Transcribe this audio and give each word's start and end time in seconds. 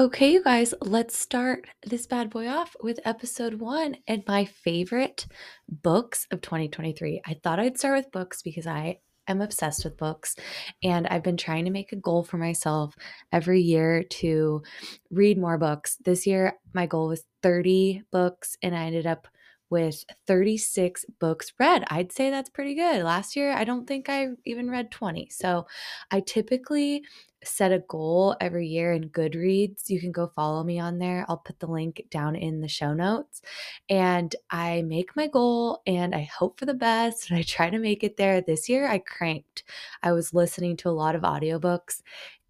Okay, 0.00 0.32
you 0.32 0.42
guys, 0.42 0.72
let's 0.80 1.18
start 1.18 1.66
this 1.84 2.06
bad 2.06 2.30
boy 2.30 2.48
off 2.48 2.74
with 2.82 2.98
episode 3.04 3.60
one 3.60 3.96
and 4.08 4.22
my 4.26 4.46
favorite 4.46 5.26
books 5.68 6.26
of 6.30 6.40
2023. 6.40 7.20
I 7.26 7.34
thought 7.34 7.60
I'd 7.60 7.76
start 7.76 7.98
with 7.98 8.10
books 8.10 8.40
because 8.40 8.66
I 8.66 9.00
am 9.28 9.42
obsessed 9.42 9.84
with 9.84 9.98
books 9.98 10.36
and 10.82 11.06
I've 11.06 11.22
been 11.22 11.36
trying 11.36 11.66
to 11.66 11.70
make 11.70 11.92
a 11.92 11.96
goal 11.96 12.24
for 12.24 12.38
myself 12.38 12.94
every 13.30 13.60
year 13.60 14.02
to 14.04 14.62
read 15.10 15.36
more 15.36 15.58
books. 15.58 15.98
This 16.02 16.26
year, 16.26 16.54
my 16.72 16.86
goal 16.86 17.08
was 17.08 17.24
30 17.42 18.04
books 18.10 18.56
and 18.62 18.74
I 18.74 18.84
ended 18.84 19.06
up 19.06 19.28
with 19.68 20.02
36 20.26 21.04
books 21.20 21.52
read. 21.60 21.84
I'd 21.88 22.10
say 22.10 22.30
that's 22.30 22.48
pretty 22.48 22.74
good. 22.74 23.04
Last 23.04 23.36
year, 23.36 23.52
I 23.52 23.64
don't 23.64 23.86
think 23.86 24.08
I 24.08 24.28
even 24.46 24.70
read 24.70 24.90
20. 24.90 25.28
So 25.28 25.66
I 26.10 26.20
typically 26.20 27.02
set 27.44 27.72
a 27.72 27.78
goal 27.88 28.36
every 28.40 28.66
year 28.66 28.92
in 28.92 29.08
Goodreads. 29.08 29.88
You 29.88 30.00
can 30.00 30.12
go 30.12 30.32
follow 30.34 30.62
me 30.62 30.78
on 30.78 30.98
there. 30.98 31.24
I'll 31.28 31.38
put 31.38 31.58
the 31.58 31.66
link 31.66 32.02
down 32.10 32.36
in 32.36 32.60
the 32.60 32.68
show 32.68 32.92
notes. 32.92 33.42
And 33.88 34.34
I 34.50 34.82
make 34.82 35.16
my 35.16 35.26
goal 35.26 35.82
and 35.86 36.14
I 36.14 36.22
hope 36.22 36.58
for 36.58 36.66
the 36.66 36.74
best 36.74 37.30
and 37.30 37.38
I 37.38 37.42
try 37.42 37.70
to 37.70 37.78
make 37.78 38.04
it 38.04 38.16
there. 38.16 38.40
This 38.40 38.68
year, 38.68 38.86
I 38.86 38.98
cranked. 38.98 39.64
I 40.02 40.12
was 40.12 40.34
listening 40.34 40.76
to 40.78 40.88
a 40.88 40.92
lot 40.92 41.14
of 41.14 41.22
audiobooks 41.22 42.02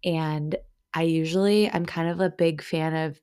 and 0.03 0.55
I 0.93 1.03
usually, 1.03 1.71
I'm 1.71 1.85
kind 1.85 2.09
of 2.09 2.19
a 2.19 2.29
big 2.29 2.61
fan 2.61 2.93
of 2.95 3.19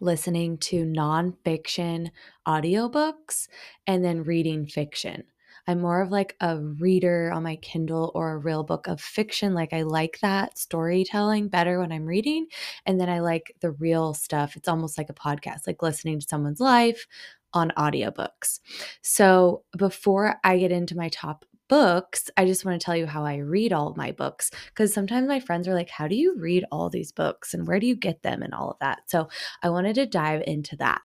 listening 0.00 0.58
to 0.58 0.84
nonfiction 0.84 2.10
audiobooks 2.46 3.48
and 3.86 4.04
then 4.04 4.22
reading 4.22 4.66
fiction. 4.66 5.24
I'm 5.68 5.80
more 5.80 6.00
of 6.00 6.10
like 6.10 6.34
a 6.40 6.58
reader 6.58 7.30
on 7.30 7.42
my 7.42 7.56
Kindle 7.56 8.10
or 8.14 8.32
a 8.32 8.38
real 8.38 8.64
book 8.64 8.86
of 8.86 9.00
fiction. 9.00 9.52
Like 9.52 9.74
I 9.74 9.82
like 9.82 10.18
that 10.22 10.58
storytelling 10.58 11.48
better 11.48 11.78
when 11.78 11.92
I'm 11.92 12.06
reading. 12.06 12.46
And 12.86 12.98
then 12.98 13.10
I 13.10 13.20
like 13.20 13.54
the 13.60 13.72
real 13.72 14.14
stuff. 14.14 14.56
It's 14.56 14.66
almost 14.66 14.96
like 14.96 15.10
a 15.10 15.14
podcast, 15.14 15.66
like 15.66 15.82
listening 15.82 16.20
to 16.20 16.26
someone's 16.26 16.58
life 16.58 17.06
on 17.52 17.70
audiobooks. 17.76 18.60
So 19.02 19.62
before 19.76 20.36
I 20.42 20.58
get 20.58 20.72
into 20.72 20.96
my 20.96 21.10
top 21.10 21.44
books, 21.68 22.30
I 22.38 22.46
just 22.46 22.64
want 22.64 22.80
to 22.80 22.84
tell 22.84 22.96
you 22.96 23.06
how 23.06 23.24
I 23.24 23.36
read 23.36 23.74
all 23.74 23.94
my 23.94 24.12
books 24.12 24.50
because 24.68 24.94
sometimes 24.94 25.28
my 25.28 25.38
friends 25.38 25.68
are 25.68 25.74
like, 25.74 25.90
How 25.90 26.08
do 26.08 26.14
you 26.14 26.34
read 26.38 26.64
all 26.72 26.88
these 26.88 27.12
books 27.12 27.52
and 27.52 27.66
where 27.66 27.78
do 27.78 27.86
you 27.86 27.94
get 27.94 28.22
them 28.22 28.42
and 28.42 28.54
all 28.54 28.70
of 28.70 28.78
that? 28.80 29.00
So 29.06 29.28
I 29.62 29.68
wanted 29.68 29.96
to 29.96 30.06
dive 30.06 30.42
into 30.46 30.76
that. 30.76 31.02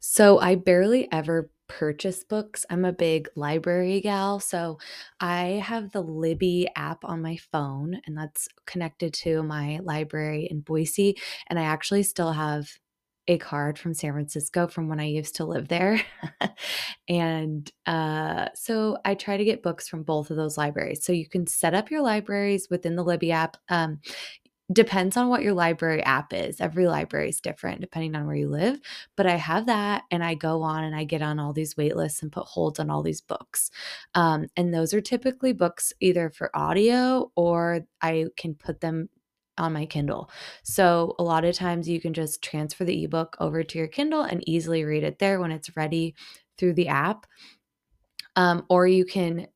So 0.00 0.38
I 0.38 0.54
barely 0.54 1.10
ever 1.10 1.50
purchase 1.68 2.24
books. 2.24 2.64
I'm 2.70 2.84
a 2.84 2.92
big 2.92 3.28
library 3.36 4.00
gal. 4.00 4.40
So 4.40 4.78
I 5.20 5.62
have 5.64 5.92
the 5.92 6.02
Libby 6.02 6.68
app 6.76 7.04
on 7.04 7.22
my 7.22 7.36
phone, 7.36 8.00
and 8.06 8.16
that's 8.16 8.48
connected 8.66 9.12
to 9.14 9.42
my 9.42 9.80
library 9.82 10.48
in 10.50 10.60
Boise. 10.60 11.16
And 11.48 11.58
I 11.58 11.62
actually 11.62 12.02
still 12.02 12.32
have 12.32 12.68
a 13.28 13.38
card 13.38 13.78
from 13.78 13.92
San 13.92 14.12
Francisco 14.12 14.68
from 14.68 14.88
when 14.88 15.00
I 15.00 15.06
used 15.06 15.36
to 15.36 15.44
live 15.44 15.68
there. 15.68 16.00
and 17.08 17.70
uh, 17.86 18.48
so 18.54 18.98
I 19.04 19.14
try 19.14 19.36
to 19.36 19.44
get 19.44 19.62
books 19.62 19.88
from 19.88 20.04
both 20.04 20.30
of 20.30 20.36
those 20.36 20.56
libraries. 20.56 21.04
So 21.04 21.12
you 21.12 21.28
can 21.28 21.46
set 21.46 21.74
up 21.74 21.90
your 21.90 22.02
libraries 22.02 22.68
within 22.70 22.94
the 22.94 23.04
Libby 23.04 23.32
app. 23.32 23.56
Um, 23.68 24.00
depends 24.72 25.16
on 25.16 25.28
what 25.28 25.42
your 25.42 25.52
library 25.54 26.02
app 26.02 26.32
is. 26.32 26.60
Every 26.60 26.86
library 26.88 27.28
is 27.28 27.40
different 27.40 27.80
depending 27.80 28.16
on 28.16 28.26
where 28.26 28.34
you 28.34 28.48
live. 28.48 28.80
But 29.16 29.26
I 29.26 29.36
have 29.36 29.66
that 29.66 30.02
and 30.10 30.24
I 30.24 30.34
go 30.34 30.62
on 30.62 30.84
and 30.84 30.94
I 30.94 31.04
get 31.04 31.22
on 31.22 31.38
all 31.38 31.52
these 31.52 31.76
wait 31.76 31.96
lists 31.96 32.22
and 32.22 32.32
put 32.32 32.46
holds 32.46 32.80
on 32.80 32.90
all 32.90 33.02
these 33.02 33.20
books. 33.20 33.70
Um, 34.14 34.46
and 34.56 34.74
those 34.74 34.92
are 34.92 35.00
typically 35.00 35.52
books 35.52 35.92
either 36.00 36.30
for 36.30 36.56
audio 36.56 37.30
or 37.36 37.86
I 38.02 38.26
can 38.36 38.54
put 38.54 38.80
them 38.80 39.08
on 39.58 39.72
my 39.72 39.86
Kindle. 39.86 40.30
So 40.62 41.14
a 41.18 41.22
lot 41.22 41.44
of 41.44 41.54
times 41.54 41.88
you 41.88 42.00
can 42.00 42.12
just 42.12 42.42
transfer 42.42 42.84
the 42.84 43.04
ebook 43.04 43.36
over 43.40 43.62
to 43.62 43.78
your 43.78 43.88
Kindle 43.88 44.22
and 44.22 44.46
easily 44.48 44.84
read 44.84 45.04
it 45.04 45.18
there 45.18 45.40
when 45.40 45.52
it's 45.52 45.76
ready 45.76 46.14
through 46.58 46.74
the 46.74 46.88
app. 46.88 47.26
Um, 48.34 48.66
or 48.68 48.86
you 48.86 49.06
can 49.06 49.46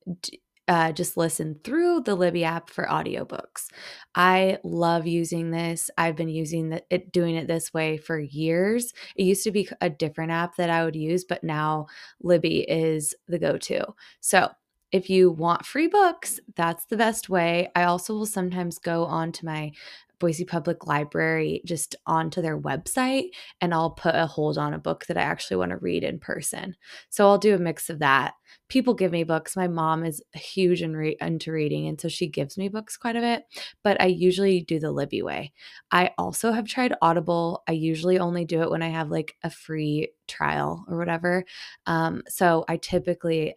uh, 0.67 0.91
just 0.91 1.17
listen 1.17 1.59
through 1.63 2.01
the 2.01 2.15
Libby 2.15 2.43
app 2.43 2.69
for 2.69 2.85
audiobooks. 2.85 3.67
I 4.15 4.57
love 4.63 5.07
using 5.07 5.51
this. 5.51 5.89
I've 5.97 6.15
been 6.15 6.29
using 6.29 6.69
the, 6.69 6.83
it, 6.89 7.11
doing 7.11 7.35
it 7.35 7.47
this 7.47 7.73
way 7.73 7.97
for 7.97 8.19
years. 8.19 8.93
It 9.15 9.23
used 9.23 9.43
to 9.43 9.51
be 9.51 9.67
a 9.81 9.89
different 9.89 10.31
app 10.31 10.55
that 10.55 10.69
I 10.69 10.85
would 10.85 10.95
use, 10.95 11.25
but 11.25 11.43
now 11.43 11.87
Libby 12.21 12.61
is 12.61 13.15
the 13.27 13.39
go 13.39 13.57
to. 13.57 13.85
So 14.21 14.49
if 14.91 15.09
you 15.09 15.31
want 15.31 15.65
free 15.65 15.87
books, 15.87 16.39
that's 16.55 16.85
the 16.85 16.97
best 16.97 17.29
way. 17.29 17.69
I 17.75 17.83
also 17.83 18.13
will 18.13 18.25
sometimes 18.25 18.77
go 18.77 19.05
on 19.05 19.31
to 19.33 19.45
my 19.45 19.71
Boise 20.21 20.45
Public 20.45 20.85
Library 20.85 21.61
just 21.65 21.95
onto 22.05 22.41
their 22.41 22.57
website 22.57 23.31
and 23.59 23.73
I'll 23.73 23.89
put 23.89 24.15
a 24.15 24.27
hold 24.27 24.57
on 24.57 24.73
a 24.73 24.79
book 24.79 25.07
that 25.07 25.17
I 25.17 25.21
actually 25.21 25.57
want 25.57 25.71
to 25.71 25.77
read 25.77 26.03
in 26.03 26.19
person. 26.19 26.75
So 27.09 27.27
I'll 27.27 27.39
do 27.39 27.55
a 27.55 27.59
mix 27.59 27.89
of 27.89 27.99
that. 27.99 28.35
People 28.69 28.93
give 28.93 29.11
me 29.11 29.23
books. 29.23 29.57
My 29.57 29.67
mom 29.67 30.05
is 30.05 30.21
huge 30.33 30.81
in 30.81 30.95
re- 30.95 31.17
into 31.19 31.51
reading, 31.51 31.87
and 31.87 31.99
so 31.99 32.07
she 32.07 32.27
gives 32.27 32.57
me 32.57 32.69
books 32.69 32.95
quite 32.95 33.15
a 33.15 33.21
bit, 33.21 33.43
but 33.83 33.99
I 34.01 34.05
usually 34.05 34.61
do 34.61 34.79
the 34.79 34.91
Libby 34.91 35.21
way. 35.21 35.51
I 35.91 36.11
also 36.17 36.51
have 36.51 36.67
tried 36.67 36.93
Audible. 37.01 37.63
I 37.67 37.73
usually 37.73 38.19
only 38.19 38.45
do 38.45 38.61
it 38.61 38.69
when 38.69 38.81
I 38.81 38.89
have 38.89 39.09
like 39.09 39.35
a 39.43 39.49
free 39.49 40.11
trial 40.27 40.85
or 40.87 40.97
whatever. 40.97 41.43
Um, 41.85 42.21
so 42.29 42.63
I 42.69 42.77
typically 42.77 43.55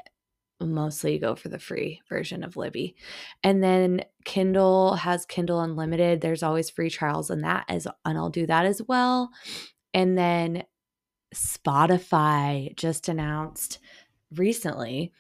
mostly 0.61 1.19
go 1.19 1.35
for 1.35 1.49
the 1.49 1.59
free 1.59 2.01
version 2.09 2.45
of 2.45 2.57
Libby. 2.57 2.97
And 3.43 3.63
then 3.63 4.05
Kindle 4.25 4.95
has 4.95 5.27
Kindle 5.27 5.61
Unlimited. 5.61 6.21
There's 6.21 6.43
always 6.43 6.71
free 6.71 6.91
trials 6.91 7.31
on 7.31 7.41
that 7.43 7.65
as 7.69 7.87
and 8.05 8.19
I'll 8.19 8.31
do 8.31 8.47
that 8.47 8.67
as 8.67 8.81
well. 8.87 9.31
And 9.93 10.17
then 10.17 10.65
Spotify 11.35 12.75
just 12.77 13.09
announced 13.09 13.79
recently 14.35 15.13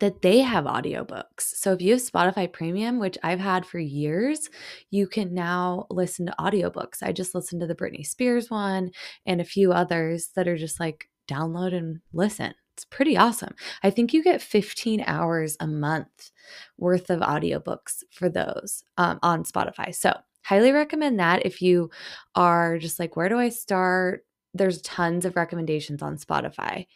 that 0.00 0.22
they 0.22 0.40
have 0.40 0.64
audiobooks. 0.64 1.40
So 1.40 1.72
if 1.72 1.80
you 1.80 1.92
have 1.92 2.00
Spotify 2.00 2.52
Premium, 2.52 2.98
which 2.98 3.16
I've 3.22 3.40
had 3.40 3.64
for 3.64 3.78
years, 3.78 4.50
you 4.90 5.06
can 5.06 5.34
now 5.34 5.86
listen 5.90 6.26
to 6.26 6.34
audiobooks. 6.38 7.02
I 7.02 7.12
just 7.12 7.34
listened 7.34 7.60
to 7.60 7.66
the 7.66 7.76
Britney 7.76 8.04
Spears 8.04 8.50
one 8.50 8.90
and 9.24 9.40
a 9.40 9.44
few 9.44 9.72
others 9.72 10.30
that 10.34 10.48
are 10.48 10.56
just 10.56 10.80
like 10.80 11.08
download 11.28 11.74
and 11.74 12.00
listen. 12.12 12.54
It's 12.74 12.84
pretty 12.84 13.16
awesome. 13.16 13.54
I 13.82 13.90
think 13.90 14.12
you 14.12 14.22
get 14.22 14.42
15 14.42 15.04
hours 15.06 15.56
a 15.60 15.66
month 15.66 16.32
worth 16.76 17.08
of 17.08 17.20
audiobooks 17.20 18.02
for 18.10 18.28
those 18.28 18.82
um, 18.98 19.20
on 19.22 19.44
Spotify. 19.44 19.94
So, 19.94 20.12
highly 20.42 20.72
recommend 20.72 21.18
that 21.20 21.46
if 21.46 21.62
you 21.62 21.90
are 22.34 22.78
just 22.78 22.98
like, 22.98 23.16
where 23.16 23.28
do 23.28 23.38
I 23.38 23.48
start? 23.48 24.26
There's 24.52 24.82
tons 24.82 25.24
of 25.24 25.36
recommendations 25.36 26.02
on 26.02 26.18
Spotify. 26.18 26.86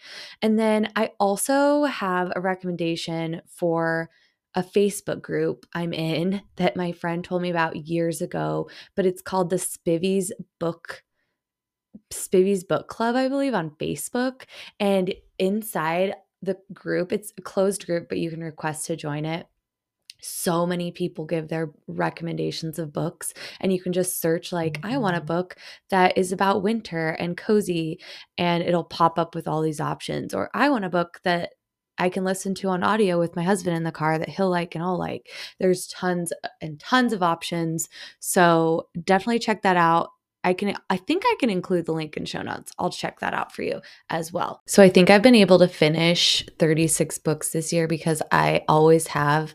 And 0.42 0.58
then 0.58 0.90
I 0.96 1.12
also 1.18 1.84
have 1.84 2.32
a 2.34 2.40
recommendation 2.40 3.40
for 3.46 4.10
a 4.54 4.62
Facebook 4.62 5.22
group 5.22 5.64
I'm 5.72 5.92
in 5.92 6.42
that 6.56 6.76
my 6.76 6.90
friend 6.92 7.22
told 7.22 7.42
me 7.42 7.50
about 7.50 7.86
years 7.86 8.20
ago, 8.20 8.68
but 8.96 9.06
it's 9.06 9.22
called 9.22 9.50
the 9.50 9.56
Spivvy's 9.56 10.32
Book 10.58 11.04
Spivvy's 12.12 12.64
Book 12.64 12.88
Club, 12.88 13.16
I 13.16 13.28
believe, 13.28 13.54
on 13.54 13.70
Facebook. 13.70 14.42
And 14.80 15.14
inside 15.38 16.14
the 16.42 16.56
group, 16.72 17.12
it's 17.12 17.32
a 17.36 17.42
closed 17.42 17.86
group, 17.86 18.08
but 18.08 18.18
you 18.18 18.30
can 18.30 18.42
request 18.42 18.86
to 18.86 18.96
join 18.96 19.24
it. 19.24 19.46
So 20.20 20.66
many 20.66 20.90
people 20.90 21.26
give 21.26 21.48
their 21.48 21.70
recommendations 21.86 22.78
of 22.78 22.92
books, 22.92 23.32
and 23.60 23.72
you 23.72 23.80
can 23.80 23.92
just 23.92 24.20
search, 24.20 24.52
like, 24.52 24.80
I 24.82 24.98
want 24.98 25.14
a 25.14 25.20
mm-hmm. 25.20 25.26
book 25.26 25.56
that 25.90 26.18
is 26.18 26.32
about 26.32 26.62
winter 26.62 27.10
and 27.10 27.36
cozy, 27.36 28.00
and 28.36 28.62
it'll 28.64 28.84
pop 28.84 29.18
up 29.18 29.34
with 29.34 29.46
all 29.46 29.62
these 29.62 29.80
options. 29.80 30.34
Or 30.34 30.50
I 30.54 30.70
want 30.70 30.84
a 30.84 30.90
book 30.90 31.20
that 31.22 31.50
I 31.98 32.08
can 32.08 32.24
listen 32.24 32.54
to 32.56 32.68
on 32.68 32.82
audio 32.82 33.18
with 33.18 33.36
my 33.36 33.42
husband 33.42 33.76
in 33.76 33.82
the 33.82 33.92
car 33.92 34.18
that 34.18 34.28
he'll 34.28 34.50
like 34.50 34.74
and 34.74 34.84
I'll 34.84 34.98
like. 34.98 35.28
There's 35.58 35.88
tons 35.88 36.32
and 36.60 36.78
tons 36.78 37.12
of 37.12 37.22
options. 37.24 37.88
So 38.20 38.88
definitely 39.04 39.40
check 39.40 39.62
that 39.62 39.76
out. 39.76 40.10
I 40.48 40.54
can 40.54 40.74
I 40.88 40.96
think 40.96 41.24
I 41.26 41.36
can 41.38 41.50
include 41.50 41.84
the 41.84 41.92
link 41.92 42.16
in 42.16 42.24
show 42.24 42.40
notes. 42.40 42.72
I'll 42.78 42.88
check 42.88 43.20
that 43.20 43.34
out 43.34 43.52
for 43.52 43.62
you 43.62 43.82
as 44.08 44.32
well. 44.32 44.62
So 44.66 44.82
I 44.82 44.88
think 44.88 45.10
I've 45.10 45.22
been 45.22 45.34
able 45.34 45.58
to 45.58 45.68
finish 45.68 46.42
36 46.58 47.18
books 47.18 47.50
this 47.50 47.70
year 47.70 47.86
because 47.86 48.22
I 48.32 48.64
always 48.66 49.08
have 49.08 49.54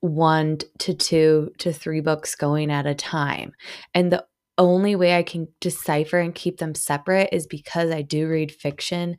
one 0.00 0.58
to 0.80 0.92
two 0.92 1.52
to 1.58 1.72
three 1.72 2.00
books 2.00 2.34
going 2.34 2.72
at 2.72 2.84
a 2.84 2.96
time. 2.96 3.52
And 3.94 4.10
the 4.10 4.26
only 4.58 4.96
way 4.96 5.16
I 5.16 5.22
can 5.22 5.46
decipher 5.60 6.18
and 6.18 6.34
keep 6.34 6.58
them 6.58 6.74
separate 6.74 7.28
is 7.30 7.46
because 7.46 7.92
I 7.92 8.02
do 8.02 8.28
read 8.28 8.50
fiction 8.50 9.16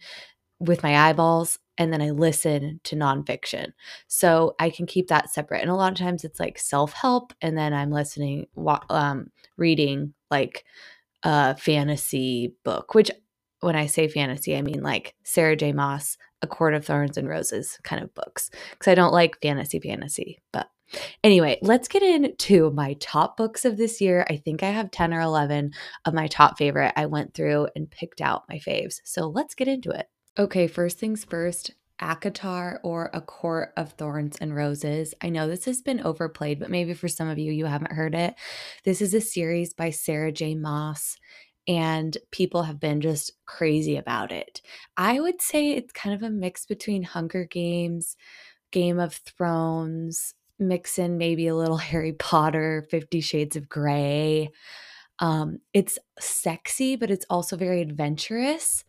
with 0.59 0.83
my 0.83 1.09
eyeballs 1.09 1.59
and 1.77 1.93
then 1.93 2.01
I 2.01 2.09
listen 2.09 2.81
to 2.83 2.95
nonfiction. 2.95 3.71
So 4.07 4.55
I 4.59 4.69
can 4.69 4.85
keep 4.85 5.07
that 5.07 5.29
separate. 5.29 5.61
And 5.61 5.69
a 5.69 5.75
lot 5.75 5.91
of 5.91 5.97
times 5.97 6.23
it's 6.23 6.39
like 6.39 6.59
self 6.59 6.93
help, 6.93 7.33
and 7.41 7.57
then 7.57 7.73
I'm 7.73 7.91
listening, 7.91 8.47
um, 8.89 9.27
reading 9.57 10.13
like 10.31 10.65
a 11.25 11.57
fantasy 11.57 12.55
book, 12.63 12.93
which 12.93 13.11
when 13.59 13.75
I 13.75 13.87
say 13.87 14.07
fantasy, 14.07 14.55
I 14.55 14.61
mean 14.61 14.81
like 14.81 15.15
Sarah 15.23 15.55
J. 15.55 15.73
Maas, 15.73 16.17
A 16.41 16.47
Court 16.47 16.73
of 16.73 16.85
Thorns 16.85 17.17
and 17.17 17.27
Roses 17.27 17.77
kind 17.83 18.01
of 18.01 18.13
books. 18.13 18.49
Because 18.71 18.89
I 18.89 18.95
don't 18.95 19.13
like 19.13 19.41
fantasy 19.41 19.79
fantasy, 19.79 20.41
but 20.53 20.69
Anyway, 21.23 21.57
let's 21.63 21.87
get 21.87 22.03
into 22.03 22.69
my 22.71 22.93
top 22.99 23.37
books 23.37 23.65
of 23.65 23.75
this 23.75 23.99
year. 23.99 24.25
I 24.29 24.37
think 24.37 24.61
I 24.61 24.69
have 24.69 24.91
10 24.91 25.15
or 25.15 25.21
11 25.21 25.71
of 26.05 26.13
my 26.13 26.27
top 26.27 26.59
favorite. 26.59 26.93
I 26.95 27.07
went 27.07 27.33
through 27.33 27.69
and 27.75 27.89
picked 27.89 28.21
out 28.21 28.43
my 28.47 28.59
faves. 28.59 29.01
So 29.03 29.27
let's 29.27 29.55
get 29.55 29.67
into 29.67 29.89
it. 29.89 30.07
Okay, 30.37 30.67
first 30.67 30.99
things 30.99 31.25
first, 31.25 31.71
ACOTAR 32.01 32.79
or 32.83 33.09
A 33.13 33.21
Court 33.21 33.71
of 33.77 33.93
Thorns 33.93 34.37
and 34.41 34.55
Roses. 34.55 35.13
I 35.21 35.29
know 35.29 35.47
this 35.47 35.65
has 35.65 35.81
been 35.81 36.01
overplayed, 36.01 36.59
but 36.59 36.69
maybe 36.69 36.93
for 36.93 37.07
some 37.07 37.27
of 37.29 37.39
you, 37.39 37.51
you 37.51 37.65
haven't 37.65 37.93
heard 37.93 38.15
it. 38.15 38.35
This 38.83 39.01
is 39.01 39.13
a 39.13 39.21
series 39.21 39.73
by 39.73 39.89
Sarah 39.89 40.31
J. 40.31 40.55
Maas, 40.55 41.17
and 41.67 42.17
people 42.31 42.63
have 42.63 42.79
been 42.79 43.01
just 43.01 43.31
crazy 43.45 43.97
about 43.97 44.31
it. 44.31 44.61
I 44.97 45.19
would 45.19 45.41
say 45.41 45.71
it's 45.71 45.93
kind 45.93 46.13
of 46.15 46.23
a 46.23 46.29
mix 46.29 46.65
between 46.65 47.03
Hunger 47.03 47.45
Games, 47.45 48.17
Game 48.71 48.99
of 48.99 49.15
Thrones, 49.15 50.33
mix 50.59 50.99
in 50.99 51.17
maybe 51.17 51.47
a 51.47 51.55
little 51.55 51.77
Harry 51.91 52.13
Potter, 52.13 52.85
Fifty 52.89 53.21
Shades 53.21 53.55
of 53.55 53.69
Grey. 53.69 54.49
Um, 55.19 55.59
it's 55.73 55.97
sexy, 56.19 56.95
but 56.95 57.09
it's 57.09 57.25
also 57.29 57.55
very 57.55 57.81
adventurous. 57.81 58.83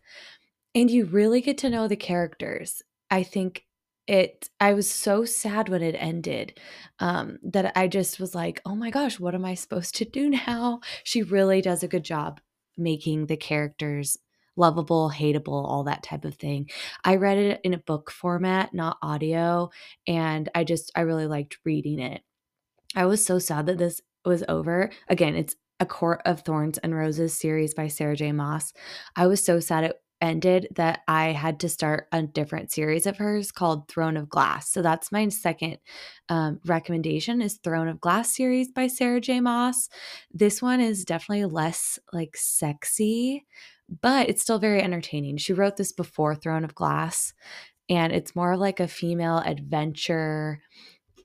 And 0.75 0.91
you 0.91 1.05
really 1.05 1.41
get 1.41 1.57
to 1.59 1.69
know 1.69 1.87
the 1.87 1.95
characters. 1.95 2.83
I 3.09 3.23
think 3.23 3.63
it 4.07 4.49
I 4.59 4.73
was 4.73 4.89
so 4.89 5.25
sad 5.25 5.69
when 5.69 5.83
it 5.83 5.95
ended 5.95 6.59
um, 6.99 7.39
that 7.43 7.73
I 7.75 7.87
just 7.87 8.19
was 8.19 8.33
like, 8.33 8.61
oh 8.65 8.75
my 8.75 8.89
gosh, 8.89 9.19
what 9.19 9.35
am 9.35 9.45
I 9.45 9.53
supposed 9.55 9.95
to 9.95 10.05
do 10.05 10.29
now? 10.47 10.79
She 11.03 11.23
really 11.23 11.61
does 11.61 11.83
a 11.83 11.87
good 11.87 12.03
job 12.03 12.39
making 12.77 13.25
the 13.25 13.37
characters 13.37 14.17
lovable, 14.55 15.11
hateable, 15.13 15.65
all 15.65 15.83
that 15.83 16.03
type 16.03 16.25
of 16.25 16.35
thing. 16.35 16.69
I 17.03 17.17
read 17.17 17.37
it 17.37 17.61
in 17.63 17.73
a 17.73 17.79
book 17.79 18.09
format, 18.09 18.73
not 18.73 18.97
audio, 19.01 19.69
and 20.07 20.49
I 20.55 20.63
just 20.63 20.91
I 20.95 21.01
really 21.01 21.27
liked 21.27 21.59
reading 21.65 21.99
it. 21.99 22.21
I 22.95 23.05
was 23.05 23.23
so 23.23 23.39
sad 23.39 23.67
that 23.67 23.77
this 23.77 24.01
was 24.25 24.43
over. 24.47 24.89
Again, 25.09 25.35
it's 25.35 25.55
a 25.79 25.85
Court 25.85 26.21
of 26.25 26.41
Thorns 26.41 26.77
and 26.79 26.95
Roses 26.95 27.37
series 27.37 27.73
by 27.73 27.87
Sarah 27.87 28.15
J. 28.15 28.31
Maas 28.31 28.73
I 29.15 29.27
was 29.27 29.43
so 29.43 29.59
sad 29.59 29.83
it 29.83 30.01
ended 30.21 30.67
that 30.75 31.01
I 31.07 31.27
had 31.31 31.59
to 31.61 31.69
start 31.69 32.07
a 32.11 32.23
different 32.23 32.71
series 32.71 33.05
of 33.05 33.17
hers 33.17 33.51
called 33.51 33.87
Throne 33.87 34.17
of 34.17 34.29
Glass. 34.29 34.71
So 34.71 34.81
that's 34.81 35.11
my 35.11 35.27
second 35.29 35.77
um, 36.29 36.59
recommendation 36.65 37.41
is 37.41 37.57
Throne 37.57 37.87
of 37.87 38.01
Glass 38.01 38.35
series 38.35 38.71
by 38.71 38.87
Sarah 38.87 39.21
J. 39.21 39.39
Maas. 39.39 39.89
This 40.31 40.61
one 40.61 40.79
is 40.79 41.05
definitely 41.05 41.45
less 41.45 41.99
like 42.11 42.35
sexy, 42.35 43.45
but 44.01 44.29
it's 44.29 44.41
still 44.41 44.59
very 44.59 44.81
entertaining. 44.81 45.37
She 45.37 45.53
wrote 45.53 45.77
this 45.77 45.91
before 45.91 46.35
Throne 46.35 46.63
of 46.63 46.75
Glass, 46.75 47.33
and 47.89 48.11
it's 48.11 48.35
more 48.35 48.53
of 48.53 48.59
like 48.59 48.79
a 48.79 48.87
female 48.87 49.37
adventure 49.39 50.61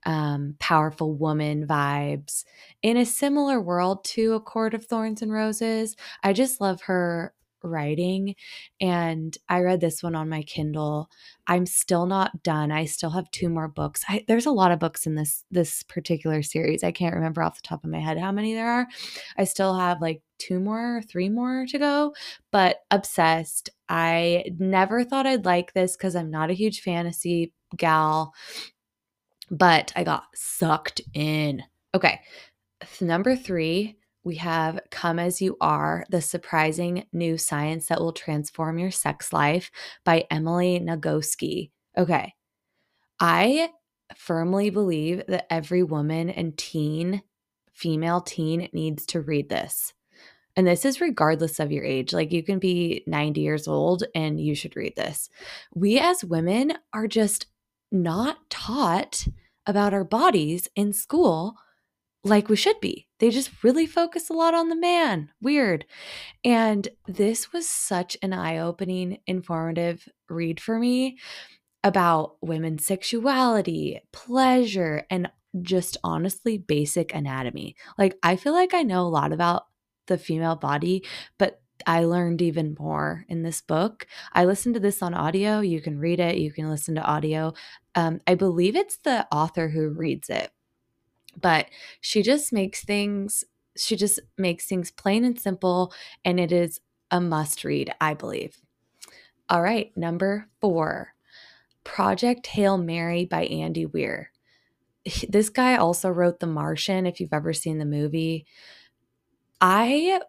um, 0.05 0.57
powerful 0.59 1.15
woman 1.15 1.67
vibes 1.67 2.45
in 2.83 2.97
a 2.97 3.07
similar 3.07 3.61
world 3.61 4.05
to 4.05 4.35
A 4.35 4.41
Court 4.41 4.75
of 4.75 4.85
Thorns 4.87 5.23
and 5.23 5.33
Roses. 5.33 5.97
I 6.23 6.33
just 6.33 6.61
love 6.61 6.83
her 6.83 7.35
writing 7.63 8.35
and 8.81 9.37
I 9.49 9.61
read 9.61 9.81
this 9.81 10.03
one 10.03 10.15
on 10.15 10.29
my 10.29 10.43
Kindle. 10.43 11.11
I'm 11.47 11.67
still 11.67 12.07
not 12.07 12.43
done. 12.43 12.71
I 12.71 12.85
still 12.85 13.11
have 13.11 13.31
two 13.31 13.49
more 13.49 13.69
books. 13.69 14.05
I, 14.09 14.25
there's 14.29 14.47
a 14.47 14.51
lot 14.53 14.73
of 14.73 14.79
books 14.79 15.07
in 15.07 15.15
this 15.15 15.45
this 15.51 15.83
particular 15.83 16.43
series. 16.43 16.85
I 16.85 16.93
can't 16.93 17.15
remember 17.15 17.43
off 17.43 17.57
the 17.57 17.67
top 17.67 17.85
of 17.85 17.91
my 17.91 18.01
head 18.01 18.19
how 18.19 18.33
many 18.33 18.55
there 18.55 18.71
are. 18.71 18.89
I 19.37 19.45
still 19.45 19.75
have 19.75 20.01
like 20.01 20.23
two 20.39 20.61
more, 20.61 21.03
three 21.09 21.29
more 21.29 21.67
to 21.69 21.79
go, 21.79 22.15
but 22.51 22.79
obsessed. 22.91 23.71
I 23.89 24.45
never 24.59 25.05
thought 25.05 25.27
I'd 25.27 25.45
like 25.45 25.73
this 25.73 25.97
cuz 25.97 26.17
I'm 26.17 26.31
not 26.31 26.51
a 26.51 26.55
huge 26.55 26.81
fantasy 26.81 27.53
gal, 27.77 28.35
but 29.51 29.93
I 29.97 30.05
got 30.05 30.25
sucked 30.35 31.01
in. 31.15 31.63
Okay. 31.95 32.21
Number 33.01 33.37
3 33.37 33.97
we 34.25 34.37
have 34.37 34.81
Come 34.91 35.19
As 35.19 35.41
You 35.41 35.57
Are 35.61 36.05
The 36.11 36.21
Surprising 36.21 37.07
New 37.13 37.37
Science 37.37 37.87
That 37.87 38.01
Will 38.01 38.13
Transform 38.13 38.79
Your 38.79 38.91
Sex 38.91 39.33
Life 39.33 39.71
by 40.05 40.27
Emily 40.31 40.81
Nagoski. 40.81 41.71
Okay. 41.97 42.35
I 43.19 43.71
firmly 44.17 44.71
believe 44.71 45.23
that 45.29 45.53
every 45.53 45.83
woman 45.83 46.31
and 46.31 46.57
teen, 46.57 47.23
female 47.73 48.21
teen, 48.21 48.69
needs 48.73 49.07
to 49.07 49.21
read 49.21 49.49
this. 49.49 49.93
And 50.55 50.67
this 50.67 50.85
is 50.85 51.01
regardless 51.01 51.59
of 51.59 51.73
your 51.73 51.85
age. 51.85 52.13
Like 52.13 52.31
you 52.31 52.43
can 52.43 52.59
be 52.59 53.03
90 53.07 53.41
years 53.41 53.67
old 53.67 54.05
and 54.15 54.39
you 54.39 54.55
should 54.55 54.77
read 54.77 54.95
this. 54.97 55.31
We 55.75 55.99
as 55.99 56.25
women 56.25 56.75
are 56.93 57.09
just 57.09 57.47
not 57.91 58.39
taught 58.51 59.27
about 59.67 59.95
our 59.95 60.05
bodies 60.05 60.69
in 60.77 60.93
school 60.93 61.57
like 62.25 62.49
we 62.49 62.57
should 62.57 62.81
be. 62.81 63.09
They 63.23 63.31
just 63.31 63.63
really 63.63 63.87
focus 63.87 64.29
a 64.29 64.33
lot 64.33 64.53
on 64.53 64.69
the 64.69 64.75
man. 64.75 65.31
Weird. 65.41 65.87
And 66.45 66.89
this 67.07 67.53
was 67.53 67.69
such 67.69 68.17
an 68.21 68.33
eye 68.33 68.59
opening, 68.59 69.19
informative 69.29 70.09
read 70.29 70.59
for 70.59 70.77
me 70.77 71.19
about 71.85 72.35
women's 72.43 72.85
sexuality, 72.85 74.01
pleasure, 74.11 75.07
and 75.09 75.31
just 75.61 75.99
honestly 76.03 76.59
basic 76.59 77.15
anatomy. 77.15 77.77
Like, 77.97 78.19
I 78.25 78.35
feel 78.35 78.55
like 78.55 78.75
I 78.75 78.83
know 78.83 79.03
a 79.03 79.07
lot 79.07 79.33
about 79.33 79.67
the 80.09 80.19
female 80.19 80.57
body, 80.57 81.05
but 81.39 81.63
I 81.87 82.03
learned 82.03 82.43
even 82.43 82.75
more 82.77 83.25
in 83.29 83.45
this 83.45 83.61
book. 83.61 84.05
I 84.33 84.47
listened 84.47 84.75
to 84.75 84.81
this 84.81 85.01
on 85.01 85.15
audio. 85.15 85.61
You 85.61 85.81
can 85.81 86.01
read 86.01 86.19
it, 86.19 86.39
you 86.39 86.53
can 86.53 86.69
listen 86.69 86.97
to 86.97 87.05
audio. 87.05 87.55
Um, 87.95 88.21
I 88.27 88.35
believe 88.35 88.75
it's 88.75 88.97
the 88.97 89.29
author 89.33 89.69
who 89.69 89.91
reads 89.91 90.29
it 90.29 90.51
but 91.41 91.67
she 92.01 92.23
just 92.23 92.53
makes 92.53 92.85
things 92.85 93.45
she 93.77 93.97
just 93.97 94.21
makes 94.37 94.67
things 94.67 94.91
plain 94.91 95.25
and 95.25 95.41
simple 95.41 95.93
and 96.25 96.39
it 96.39 96.53
is 96.53 96.81
a 97.11 97.21
must 97.21 97.65
read 97.65 97.93
i 98.01 98.15
believe. 98.15 98.59
All 99.49 99.63
right 99.63 99.97
number 99.97 100.49
four 100.61 101.15
project 101.85 102.47
hail 102.47 102.79
mary 102.79 103.25
by 103.25 103.45
andy 103.47 103.87
weir. 103.87 104.31
This 105.29 105.51
guy 105.51 105.77
also 105.77 106.09
wrote 106.11 106.41
the 106.41 106.47
martian 106.47 107.07
if 107.07 107.21
you've 107.21 107.33
ever 107.33 107.53
seen 107.53 107.79
the 107.79 107.85
movie. 107.85 108.47
I 109.61 110.21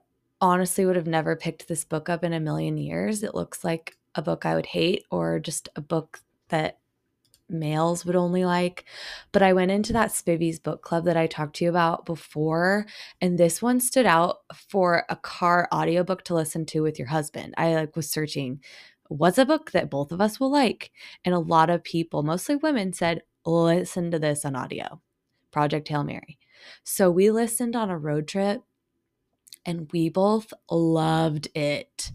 honestly 0.42 0.86
would 0.86 0.96
have 0.96 1.08
never 1.08 1.36
picked 1.36 1.68
this 1.68 1.86
book 1.86 2.10
up 2.10 2.24
in 2.24 2.34
a 2.34 2.40
million 2.40 2.78
years. 2.78 3.24
It 3.24 3.36
looks 3.36 3.64
like 3.64 3.98
a 4.16 4.22
book 4.22 4.46
i 4.46 4.56
would 4.56 4.66
hate 4.66 5.04
or 5.12 5.40
just 5.40 5.70
a 5.76 5.82
book 5.82 6.20
that 6.50 6.80
males 7.50 8.06
would 8.06 8.16
only 8.16 8.46
like. 8.46 8.86
But 9.32 9.42
I 9.42 9.54
went 9.54 9.72
into 9.72 9.94
that 9.94 10.12
Spivvy's 10.12 10.60
book 10.60 10.82
club 10.82 11.06
that 11.06 11.18
I 11.18 11.28
talked 11.28 11.56
to 11.58 11.66
you 11.66 11.70
about 11.70 12.06
before, 12.06 12.86
and 13.22 13.38
this 13.38 13.62
one 13.62 13.80
stood 13.80 14.06
out 14.06 14.38
for 14.54 15.06
a 15.10 15.16
car 15.16 15.68
audiobook 15.74 16.24
to 16.26 16.36
listen 16.36 16.66
to 16.68 16.82
with 16.82 16.98
your 16.98 17.10
husband. 17.10 17.54
I 17.58 17.76
like 17.76 17.96
was 17.96 18.10
searching 18.10 18.62
what's 19.08 19.38
a 19.38 19.46
book 19.46 19.72
that 19.72 19.90
both 19.90 20.12
of 20.12 20.22
us 20.22 20.40
will 20.40 20.52
like, 20.52 20.92
and 21.24 21.36
a 21.36 21.40
lot 21.40 21.70
of 21.70 21.84
people, 21.84 22.24
mostly 22.24 22.56
women, 22.56 22.94
said 22.94 23.22
listen 23.46 24.12
to 24.12 24.20
this 24.20 24.46
on 24.46 24.56
audio. 24.56 25.02
Project 25.52 25.88
Hail 25.88 26.04
Mary. 26.04 26.38
So 26.84 27.12
we 27.12 27.30
listened 27.30 27.76
on 27.76 27.90
a 27.90 27.98
road 27.98 28.28
trip 28.28 28.62
and 29.66 29.90
we 29.92 30.10
both 30.10 30.54
loved 30.70 31.48
it. 31.56 32.12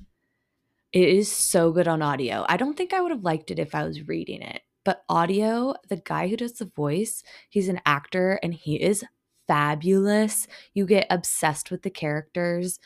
It 0.93 1.09
is 1.09 1.31
so 1.31 1.71
good 1.71 1.87
on 1.87 2.03
audio. 2.03 2.45
I 2.49 2.57
don't 2.57 2.77
think 2.77 2.93
I 2.93 3.01
would 3.01 3.13
have 3.13 3.25
liked 3.25 3.51
it 3.51 3.59
if 3.59 3.75
I 3.75 3.85
was 3.85 4.09
reading 4.09 4.43
it. 4.43 4.63
But 4.89 5.05
audio, 5.11 5.75
the 5.91 5.99
guy 5.99 6.29
who 6.29 6.37
does 6.39 6.55
the 6.55 6.65
voice, 6.65 7.23
he's 7.51 7.69
an 7.69 7.83
actor 7.85 8.41
and 8.43 8.55
he 8.55 8.77
is 8.77 9.05
fabulous. 9.47 10.47
You 10.73 10.87
get 10.87 11.07
obsessed 11.11 11.71
with 11.71 11.83
the 11.83 11.91
characters. 11.91 12.81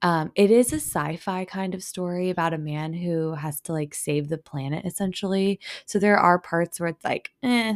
Um, 0.00 0.32
it 0.34 0.50
is 0.50 0.72
a 0.72 0.76
sci-fi 0.76 1.44
kind 1.44 1.74
of 1.74 1.82
story 1.82 2.30
about 2.30 2.54
a 2.54 2.58
man 2.58 2.94
who 2.94 3.34
has 3.34 3.60
to 3.62 3.74
like 3.74 3.94
save 3.94 4.30
the 4.30 4.38
planet 4.38 4.86
essentially. 4.86 5.60
So 5.84 5.98
there 5.98 6.16
are 6.16 6.38
parts 6.38 6.80
where 6.80 6.88
it's 6.88 7.04
like, 7.04 7.32
eh, 7.42 7.74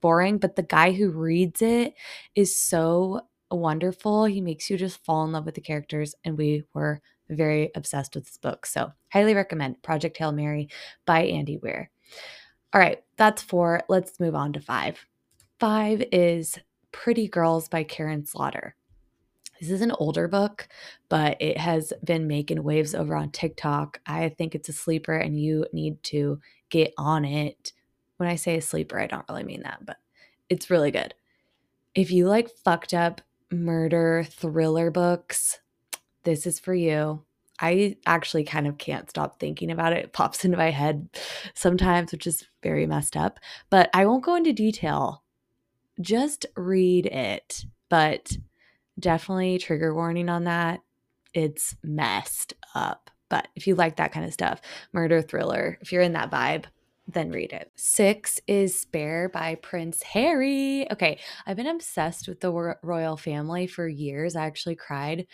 boring, 0.00 0.38
but 0.38 0.54
the 0.54 0.62
guy 0.62 0.92
who 0.92 1.10
reads 1.10 1.60
it 1.60 1.94
is 2.36 2.56
so 2.56 3.22
wonderful. 3.50 4.26
He 4.26 4.40
makes 4.40 4.70
you 4.70 4.76
just 4.76 5.04
fall 5.04 5.24
in 5.24 5.32
love 5.32 5.44
with 5.46 5.56
the 5.56 5.60
characters, 5.60 6.14
and 6.24 6.38
we 6.38 6.64
were 6.72 7.00
very 7.28 7.72
obsessed 7.74 8.14
with 8.14 8.26
this 8.26 8.38
book. 8.38 8.64
So 8.64 8.92
highly 9.12 9.34
recommend 9.34 9.82
Project 9.82 10.18
Hail 10.18 10.30
Mary 10.30 10.68
by 11.04 11.24
Andy 11.24 11.56
Weir. 11.56 11.90
All 12.74 12.80
right, 12.80 13.02
that's 13.16 13.42
four. 13.42 13.82
Let's 13.88 14.18
move 14.18 14.34
on 14.34 14.54
to 14.54 14.60
five. 14.60 15.04
Five 15.60 16.02
is 16.10 16.58
Pretty 16.90 17.28
Girls 17.28 17.68
by 17.68 17.84
Karin 17.84 18.24
Slaughter. 18.24 18.74
This 19.60 19.70
is 19.70 19.82
an 19.82 19.92
older 19.92 20.26
book, 20.26 20.66
but 21.08 21.36
it 21.40 21.58
has 21.58 21.92
been 22.02 22.26
making 22.26 22.62
waves 22.62 22.94
over 22.94 23.14
on 23.14 23.30
TikTok. 23.30 24.00
I 24.06 24.30
think 24.30 24.54
it's 24.54 24.70
a 24.70 24.72
sleeper 24.72 25.14
and 25.14 25.38
you 25.38 25.66
need 25.72 26.02
to 26.04 26.40
get 26.70 26.94
on 26.96 27.26
it. 27.26 27.72
When 28.16 28.28
I 28.28 28.36
say 28.36 28.56
a 28.56 28.62
sleeper, 28.62 28.98
I 28.98 29.06
don't 29.06 29.26
really 29.28 29.44
mean 29.44 29.62
that, 29.64 29.84
but 29.84 29.98
it's 30.48 30.70
really 30.70 30.90
good. 30.90 31.14
If 31.94 32.10
you 32.10 32.26
like 32.26 32.50
fucked 32.64 32.94
up 32.94 33.20
murder 33.50 34.24
thriller 34.28 34.90
books, 34.90 35.60
this 36.24 36.46
is 36.46 36.58
for 36.58 36.74
you. 36.74 37.22
I 37.62 37.96
actually 38.04 38.44
kind 38.44 38.66
of 38.66 38.76
can't 38.76 39.08
stop 39.08 39.40
thinking 39.40 39.70
about 39.70 39.92
it. 39.94 40.04
It 40.04 40.12
pops 40.12 40.44
into 40.44 40.58
my 40.58 40.70
head 40.70 41.08
sometimes, 41.54 42.12
which 42.12 42.26
is 42.26 42.44
very 42.62 42.86
messed 42.86 43.16
up. 43.16 43.40
But 43.70 43.88
I 43.94 44.04
won't 44.04 44.24
go 44.24 44.34
into 44.34 44.52
detail 44.52 45.22
just 46.00 46.46
read 46.56 47.06
it. 47.06 47.64
But 47.88 48.36
definitely 48.98 49.58
trigger 49.58 49.94
warning 49.94 50.28
on 50.28 50.44
that. 50.44 50.80
It's 51.34 51.76
messed 51.82 52.54
up. 52.74 53.10
But 53.28 53.48
if 53.56 53.66
you 53.66 53.74
like 53.74 53.96
that 53.96 54.12
kind 54.12 54.26
of 54.26 54.32
stuff, 54.32 54.60
murder 54.92 55.22
thriller, 55.22 55.78
if 55.80 55.92
you're 55.92 56.02
in 56.02 56.12
that 56.12 56.30
vibe, 56.30 56.64
then 57.12 57.30
read 57.30 57.52
it. 57.52 57.70
Six 57.76 58.40
is 58.46 58.78
Spare 58.78 59.28
by 59.28 59.54
Prince 59.56 60.02
Harry. 60.02 60.90
Okay, 60.90 61.18
I've 61.46 61.56
been 61.56 61.66
obsessed 61.66 62.28
with 62.28 62.40
the 62.40 62.76
royal 62.82 63.16
family 63.16 63.66
for 63.66 63.86
years. 63.88 64.36
I 64.36 64.46
actually 64.46 64.76
cried 64.76 65.26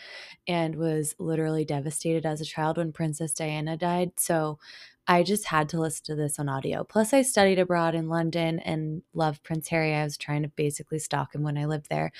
and 0.46 0.76
was 0.76 1.14
literally 1.18 1.64
devastated 1.64 2.26
as 2.26 2.40
a 2.40 2.44
child 2.46 2.76
when 2.76 2.92
Princess 2.92 3.32
Diana 3.32 3.76
died. 3.76 4.12
So 4.18 4.58
I 5.06 5.22
just 5.22 5.46
had 5.46 5.70
to 5.70 5.80
listen 5.80 6.04
to 6.06 6.14
this 6.14 6.38
on 6.38 6.48
audio. 6.48 6.84
Plus, 6.84 7.14
I 7.14 7.22
studied 7.22 7.58
abroad 7.58 7.94
in 7.94 8.08
London 8.08 8.58
and 8.58 9.02
loved 9.14 9.42
Prince 9.42 9.68
Harry. 9.68 9.94
I 9.94 10.04
was 10.04 10.18
trying 10.18 10.42
to 10.42 10.48
basically 10.48 10.98
stalk 10.98 11.34
him 11.34 11.42
when 11.42 11.56
I 11.56 11.64
lived 11.64 11.88
there. 11.88 12.12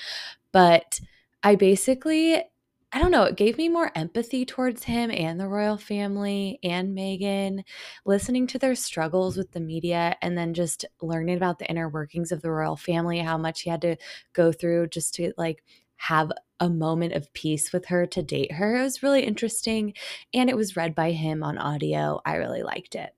But 0.53 1.01
I 1.43 1.55
basically 1.55 2.43
I 2.91 3.01
don't 3.01 3.11
know, 3.11 3.25
it 3.25 3.37
gave 3.37 3.59
me 3.59 3.69
more 3.69 3.93
empathy 3.95 4.47
towards 4.47 4.85
him 4.85 5.11
and 5.11 5.39
the 5.39 5.47
royal 5.47 5.77
family 5.77 6.59
and 6.63 6.97
Meghan, 6.97 7.65
listening 8.07 8.47
to 8.47 8.59
their 8.59 8.75
struggles 8.75 9.37
with 9.37 9.53
the 9.53 9.61
media 9.61 10.17
and 10.23 10.39
then 10.39 10.55
just 10.55 10.87
learning 11.03 11.37
about 11.37 11.59
the 11.59 11.69
inner 11.69 11.91
workings 11.91 12.33
of 12.33 12.41
the 12.41 12.51
royal 12.51 12.77
family, 12.77 13.19
how 13.19 13.37
much 13.37 13.61
he 13.61 13.71
had 13.71 13.83
to 13.83 13.97
go 14.33 14.53
through 14.53 14.89
just 14.89 15.15
to 15.17 15.35
like 15.37 15.63
have 15.97 16.33
a 16.61 16.71
moment 16.71 17.13
of 17.13 17.33
peace 17.35 17.73
with 17.75 17.87
her 17.87 18.07
to 18.07 18.23
date 18.23 18.53
her. 18.53 18.77
It 18.77 18.83
was 18.83 19.03
really 19.03 19.23
interesting 19.23 19.93
and 20.33 20.49
it 20.49 20.57
was 20.57 20.77
read 20.77 20.95
by 20.95 21.13
him 21.13 21.43
on 21.43 21.59
audio. 21.59 22.23
I 22.25 22.37
really 22.37 22.63
liked 22.63 22.95
it. 22.95 23.11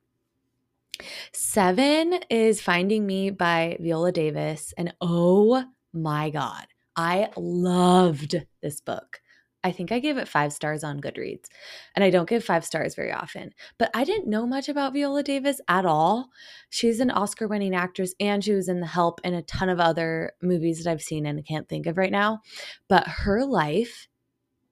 Seven 1.33 2.21
is 2.29 2.61
Finding 2.61 3.07
Me 3.07 3.31
by 3.31 3.77
Viola 3.81 4.11
Davis. 4.11 4.75
And 4.77 4.95
oh 5.00 5.65
my 5.93 6.31
God, 6.31 6.67
I 6.97 7.31
loved 7.37 8.45
this 8.62 8.81
book. 8.81 9.21
I 9.62 9.73
think 9.73 9.93
I 9.93 9.99
gave 9.99 10.17
it 10.17 10.29
five 10.29 10.52
stars 10.52 10.83
on 10.83 11.00
Goodreads. 11.00 11.47
And 11.95 12.02
I 12.02 12.11
don't 12.11 12.29
give 12.29 12.45
five 12.45 12.64
stars 12.64 12.95
very 12.95 13.12
often. 13.12 13.50
But 13.79 13.90
I 13.95 14.05
didn't 14.05 14.31
know 14.31 14.47
much 14.47 14.69
about 14.69 14.95
Viola 14.95 15.23
Davis 15.23 15.61
at 15.69 15.85
all. 15.85 16.31
She's 16.71 17.00
an 17.00 17.11
Oscar 17.11 17.47
winning 17.47 17.75
actress 17.75 18.14
and 18.19 18.43
she 18.43 18.52
was 18.52 18.69
in 18.69 18.81
The 18.81 18.87
Help 18.87 19.21
and 19.23 19.35
a 19.35 19.43
ton 19.43 19.69
of 19.69 19.79
other 19.79 20.33
movies 20.43 20.83
that 20.83 20.90
I've 20.90 21.02
seen 21.02 21.26
and 21.26 21.45
can't 21.47 21.69
think 21.69 21.87
of 21.87 21.99
right 21.99 22.12
now. 22.12 22.40
But 22.88 23.07
her 23.07 23.45
life 23.45 24.09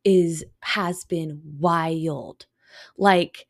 is 0.04 0.44
has 0.60 1.04
been 1.04 1.40
wild. 1.58 2.46
Like 2.96 3.46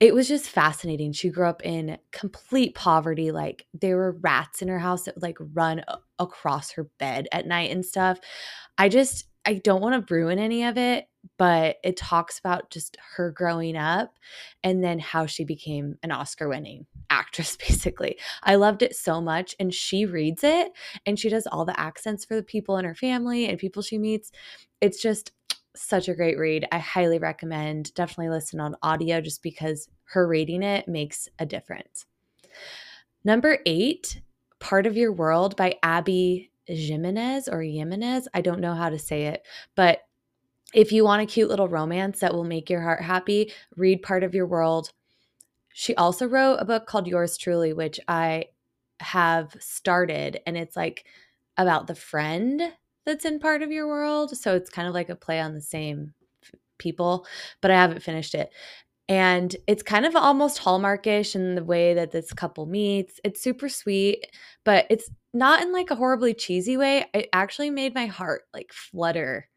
it 0.00 0.14
was 0.14 0.28
just 0.28 0.48
fascinating. 0.48 1.12
She 1.12 1.28
grew 1.28 1.46
up 1.46 1.64
in 1.64 1.98
complete 2.12 2.74
poverty. 2.74 3.32
Like 3.32 3.66
there 3.74 3.96
were 3.96 4.16
rats 4.20 4.62
in 4.62 4.68
her 4.68 4.78
house 4.78 5.04
that 5.04 5.16
would 5.16 5.22
like 5.22 5.38
run 5.40 5.82
across 6.18 6.70
her 6.72 6.84
bed 6.98 7.26
at 7.32 7.46
night 7.46 7.70
and 7.72 7.84
stuff. 7.84 8.20
I 8.78 8.88
just 8.88 9.27
I 9.44 9.54
don't 9.54 9.80
want 9.80 10.06
to 10.06 10.14
ruin 10.14 10.38
any 10.38 10.64
of 10.64 10.76
it, 10.76 11.08
but 11.38 11.76
it 11.82 11.96
talks 11.96 12.38
about 12.38 12.70
just 12.70 12.96
her 13.16 13.30
growing 13.30 13.76
up 13.76 14.14
and 14.62 14.84
then 14.84 14.98
how 14.98 15.26
she 15.26 15.44
became 15.44 15.96
an 16.02 16.10
Oscar 16.10 16.48
winning 16.48 16.86
actress, 17.10 17.56
basically. 17.56 18.18
I 18.42 18.56
loved 18.56 18.82
it 18.82 18.94
so 18.94 19.20
much. 19.20 19.54
And 19.58 19.72
she 19.72 20.04
reads 20.04 20.44
it 20.44 20.72
and 21.06 21.18
she 21.18 21.28
does 21.28 21.46
all 21.46 21.64
the 21.64 21.78
accents 21.78 22.24
for 22.24 22.34
the 22.34 22.42
people 22.42 22.76
in 22.76 22.84
her 22.84 22.94
family 22.94 23.46
and 23.46 23.58
people 23.58 23.82
she 23.82 23.98
meets. 23.98 24.30
It's 24.80 25.00
just 25.00 25.32
such 25.76 26.08
a 26.08 26.14
great 26.14 26.38
read. 26.38 26.66
I 26.72 26.78
highly 26.78 27.18
recommend. 27.18 27.94
Definitely 27.94 28.30
listen 28.30 28.60
on 28.60 28.76
audio 28.82 29.20
just 29.20 29.42
because 29.42 29.88
her 30.04 30.26
reading 30.26 30.62
it 30.62 30.88
makes 30.88 31.28
a 31.38 31.46
difference. 31.46 32.06
Number 33.24 33.58
eight, 33.66 34.20
Part 34.60 34.86
of 34.86 34.96
Your 34.96 35.12
World 35.12 35.56
by 35.56 35.76
Abby 35.82 36.47
Jimenez 36.68 37.48
or 37.48 37.62
Jimenez. 37.62 38.28
I 38.34 38.40
don't 38.40 38.60
know 38.60 38.74
how 38.74 38.90
to 38.90 38.98
say 38.98 39.26
it, 39.26 39.42
but 39.74 40.00
if 40.74 40.92
you 40.92 41.04
want 41.04 41.22
a 41.22 41.26
cute 41.26 41.48
little 41.48 41.68
romance 41.68 42.20
that 42.20 42.34
will 42.34 42.44
make 42.44 42.68
your 42.68 42.82
heart 42.82 43.02
happy, 43.02 43.52
read 43.76 44.02
Part 44.02 44.22
of 44.22 44.34
Your 44.34 44.46
World. 44.46 44.92
She 45.72 45.94
also 45.94 46.26
wrote 46.26 46.56
a 46.56 46.64
book 46.64 46.86
called 46.86 47.06
Yours 47.06 47.36
Truly, 47.36 47.72
which 47.72 47.98
I 48.06 48.46
have 49.00 49.56
started, 49.60 50.40
and 50.46 50.56
it's 50.56 50.76
like 50.76 51.04
about 51.56 51.86
the 51.86 51.94
friend 51.94 52.60
that's 53.06 53.24
in 53.24 53.38
Part 53.38 53.62
of 53.62 53.72
Your 53.72 53.86
World. 53.86 54.36
So 54.36 54.54
it's 54.54 54.70
kind 54.70 54.86
of 54.86 54.94
like 54.94 55.08
a 55.08 55.16
play 55.16 55.40
on 55.40 55.54
the 55.54 55.60
same 55.60 56.12
people, 56.78 57.26
but 57.60 57.70
I 57.70 57.74
haven't 57.74 58.02
finished 58.02 58.34
it. 58.34 58.50
And 59.08 59.56
it's 59.66 59.82
kind 59.82 60.04
of 60.04 60.14
almost 60.14 60.58
hallmarkish 60.58 61.34
in 61.34 61.54
the 61.54 61.64
way 61.64 61.94
that 61.94 62.10
this 62.10 62.32
couple 62.32 62.66
meets. 62.66 63.20
It's 63.24 63.40
super 63.40 63.70
sweet, 63.70 64.26
but 64.64 64.86
it's 64.90 65.10
not 65.38 65.62
in 65.62 65.72
like 65.72 65.90
a 65.90 65.94
horribly 65.94 66.34
cheesy 66.34 66.76
way. 66.76 67.06
It 67.14 67.28
actually 67.32 67.70
made 67.70 67.94
my 67.94 68.06
heart 68.06 68.42
like 68.52 68.72
flutter. 68.72 69.48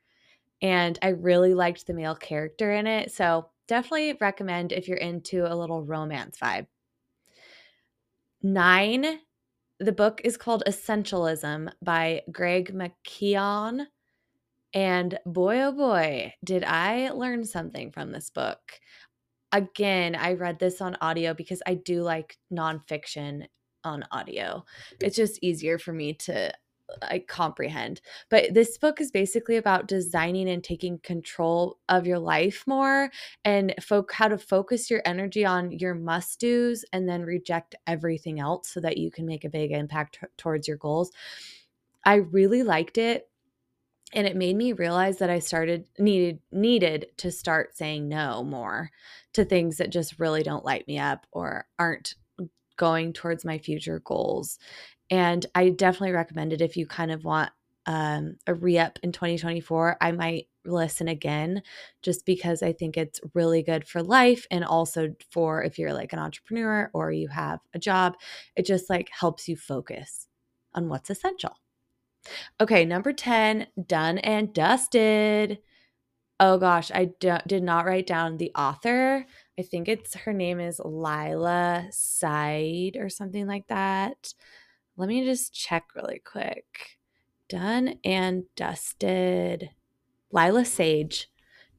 And 0.61 0.97
I 1.01 1.09
really 1.09 1.53
liked 1.53 1.87
the 1.87 1.93
male 1.93 2.15
character 2.15 2.71
in 2.71 2.87
it. 2.87 3.11
So 3.11 3.49
definitely 3.67 4.17
recommend 4.21 4.71
if 4.71 4.87
you're 4.87 4.97
into 4.97 5.51
a 5.51 5.55
little 5.55 5.83
romance 5.83 6.37
vibe. 6.41 6.67
Nine, 8.43 9.19
the 9.79 9.91
book 9.91 10.21
is 10.23 10.37
called 10.37 10.63
Essentialism 10.67 11.71
by 11.83 12.21
Greg 12.31 12.73
McKeown. 12.73 13.85
And 14.73 15.19
boy, 15.25 15.61
oh 15.61 15.71
boy, 15.71 16.33
did 16.43 16.63
I 16.63 17.09
learn 17.09 17.43
something 17.43 17.91
from 17.91 18.11
this 18.11 18.29
book 18.29 18.59
again, 19.51 20.15
I 20.15 20.33
read 20.33 20.59
this 20.59 20.81
on 20.81 20.97
audio 21.01 21.33
because 21.33 21.61
I 21.65 21.75
do 21.75 22.03
like 22.03 22.37
nonfiction 22.51 23.47
on 23.83 24.05
audio. 24.11 24.65
It's 24.99 25.15
just 25.15 25.39
easier 25.41 25.77
for 25.77 25.93
me 25.93 26.13
to 26.13 26.53
I 27.01 27.19
comprehend. 27.19 28.01
But 28.29 28.53
this 28.53 28.77
book 28.77 28.99
is 28.99 29.11
basically 29.11 29.57
about 29.57 29.87
designing 29.87 30.49
and 30.49 30.63
taking 30.63 30.99
control 30.99 31.77
of 31.89 32.05
your 32.05 32.19
life 32.19 32.63
more 32.67 33.11
and 33.45 33.73
how 34.11 34.27
to 34.27 34.37
focus 34.37 34.89
your 34.89 35.01
energy 35.05 35.45
on 35.45 35.71
your 35.71 35.95
must 35.95 36.39
do's 36.39 36.83
and 36.91 37.07
then 37.07 37.23
reject 37.23 37.75
everything 37.87 38.39
else 38.39 38.69
so 38.69 38.79
that 38.81 38.97
you 38.97 39.11
can 39.11 39.25
make 39.25 39.45
a 39.45 39.49
big 39.49 39.71
impact 39.71 40.19
t- 40.19 40.27
towards 40.37 40.67
your 40.67 40.77
goals. 40.77 41.11
I 42.05 42.15
really 42.15 42.63
liked 42.63 42.97
it 42.97 43.29
and 44.13 44.27
it 44.27 44.35
made 44.35 44.57
me 44.57 44.73
realize 44.73 45.19
that 45.19 45.29
I 45.29 45.39
started 45.39 45.85
needed 45.97 46.39
needed 46.51 47.07
to 47.17 47.31
start 47.31 47.77
saying 47.77 48.09
no 48.09 48.43
more 48.43 48.91
to 49.33 49.45
things 49.45 49.77
that 49.77 49.89
just 49.89 50.19
really 50.19 50.43
don't 50.43 50.65
light 50.65 50.87
me 50.87 50.99
up 50.99 51.25
or 51.31 51.65
aren't 51.79 52.15
going 52.81 53.13
towards 53.13 53.45
my 53.45 53.59
future 53.59 54.01
goals. 54.03 54.57
And 55.11 55.45
I 55.53 55.69
definitely 55.69 56.13
recommend 56.13 56.51
it 56.51 56.61
if 56.61 56.75
you 56.75 56.87
kind 56.87 57.11
of 57.11 57.23
want 57.23 57.51
um, 57.85 58.37
a 58.47 58.55
re 58.55 58.79
up 58.79 58.97
in 59.03 59.11
2024. 59.11 59.97
I 60.01 60.11
might 60.11 60.47
listen 60.65 61.07
again 61.07 61.61
just 62.01 62.25
because 62.25 62.63
I 62.63 62.73
think 62.73 62.97
it's 62.97 63.19
really 63.35 63.61
good 63.61 63.87
for 63.87 64.01
life 64.01 64.47
and 64.49 64.65
also 64.65 65.09
for 65.29 65.63
if 65.63 65.77
you're 65.77 65.93
like 65.93 66.11
an 66.11 66.17
entrepreneur 66.19 66.89
or 66.91 67.11
you 67.11 67.27
have 67.27 67.59
a 67.75 67.79
job, 67.79 68.15
it 68.55 68.65
just 68.65 68.89
like 68.89 69.09
helps 69.11 69.47
you 69.47 69.55
focus 69.55 70.27
on 70.73 70.89
what's 70.89 71.11
essential. 71.11 71.55
Okay, 72.59 72.83
number 72.83 73.13
10, 73.13 73.67
done 73.85 74.17
and 74.17 74.53
dusted. 74.53 75.59
Oh 76.39 76.57
gosh, 76.57 76.89
I 76.91 77.05
d- 77.19 77.37
did 77.45 77.61
not 77.61 77.85
write 77.85 78.07
down 78.07 78.37
the 78.37 78.51
author. 78.55 79.27
I 79.61 79.63
think 79.63 79.87
it's 79.87 80.15
her 80.15 80.33
name 80.33 80.59
is 80.59 80.81
Lila 80.83 81.85
Side 81.91 82.97
or 82.99 83.09
something 83.09 83.45
like 83.45 83.67
that. 83.67 84.33
Let 84.97 85.07
me 85.07 85.23
just 85.23 85.53
check 85.53 85.85
really 85.95 86.17
quick. 86.17 86.97
Done 87.47 87.99
and 88.03 88.45
dusted. 88.55 89.69
Lyla 90.31 90.65
Sage 90.65 91.29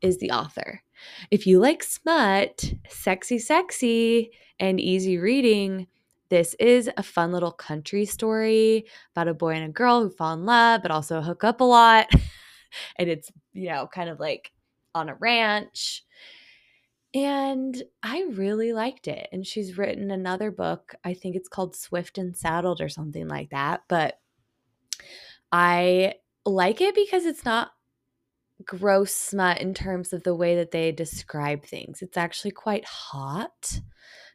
is 0.01 0.19
the 0.19 0.31
author. 0.31 0.85
If 1.33 1.45
you 1.45 1.59
like 1.59 1.83
smut, 1.83 2.73
sexy, 2.89 3.41
sexy, 3.41 4.31
and 4.61 4.79
easy 4.79 5.19
reading, 5.19 5.89
this 6.29 6.55
is 6.61 6.89
a 6.97 7.03
fun 7.03 7.33
little 7.33 7.51
country 7.51 8.05
story 8.05 8.87
about 9.12 9.27
a 9.27 9.35
boy 9.35 9.55
and 9.55 9.65
a 9.65 9.73
girl 9.73 10.03
who 10.03 10.11
fall 10.11 10.35
in 10.35 10.47
love, 10.47 10.83
but 10.83 10.93
also 10.93 11.21
hook 11.21 11.43
up 11.43 11.61
a 11.61 11.65
lot. 11.65 12.07
and 12.97 13.09
it's, 13.09 13.33
you 13.53 13.71
know, 13.71 13.89
kind 13.93 14.09
of 14.09 14.21
like 14.21 14.53
on 14.95 15.09
a 15.09 15.17
ranch. 15.17 16.05
And 17.14 17.83
I 18.02 18.25
really 18.33 18.73
liked 18.73 19.07
it. 19.07 19.28
And 19.33 19.47
she's 19.47 19.76
written 19.76 20.11
another 20.11 20.50
book. 20.50 20.95
I 21.04 21.14
think 21.14 21.37
it's 21.37 21.49
called 21.49 21.76
Swift 21.76 22.16
and 22.16 22.37
Saddled 22.37 22.81
or 22.81 22.88
something 22.88 23.28
like 23.28 23.50
that. 23.50 23.83
But 23.88 24.19
I 25.50 26.14
like 26.47 26.81
it 26.81 26.95
because 26.95 27.26
it's 27.26 27.45
not 27.45 27.73
gross 28.64 29.12
smut 29.12 29.61
in 29.61 29.75
terms 29.75 30.12
of 30.12 30.23
the 30.23 30.35
way 30.35 30.57
that 30.57 30.71
they 30.71 30.92
describe 30.92 31.64
things. 31.64 32.00
It's 32.00 32.16
actually 32.16 32.52
quite 32.52 32.87
hot 32.87 33.81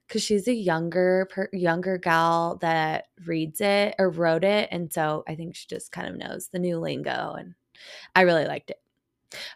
because 0.07 0.23
she's 0.23 0.47
a 0.47 0.53
younger 0.53 1.27
per, 1.31 1.49
younger 1.51 1.97
gal 1.97 2.57
that 2.61 3.05
reads 3.25 3.59
it 3.61 3.95
or 3.99 4.09
wrote 4.09 4.43
it 4.43 4.69
and 4.71 4.91
so 4.91 5.23
i 5.27 5.35
think 5.35 5.55
she 5.55 5.67
just 5.67 5.91
kind 5.91 6.07
of 6.07 6.17
knows 6.17 6.47
the 6.47 6.59
new 6.59 6.79
lingo 6.79 7.35
and 7.37 7.55
i 8.15 8.21
really 8.21 8.45
liked 8.45 8.69
it 8.69 8.79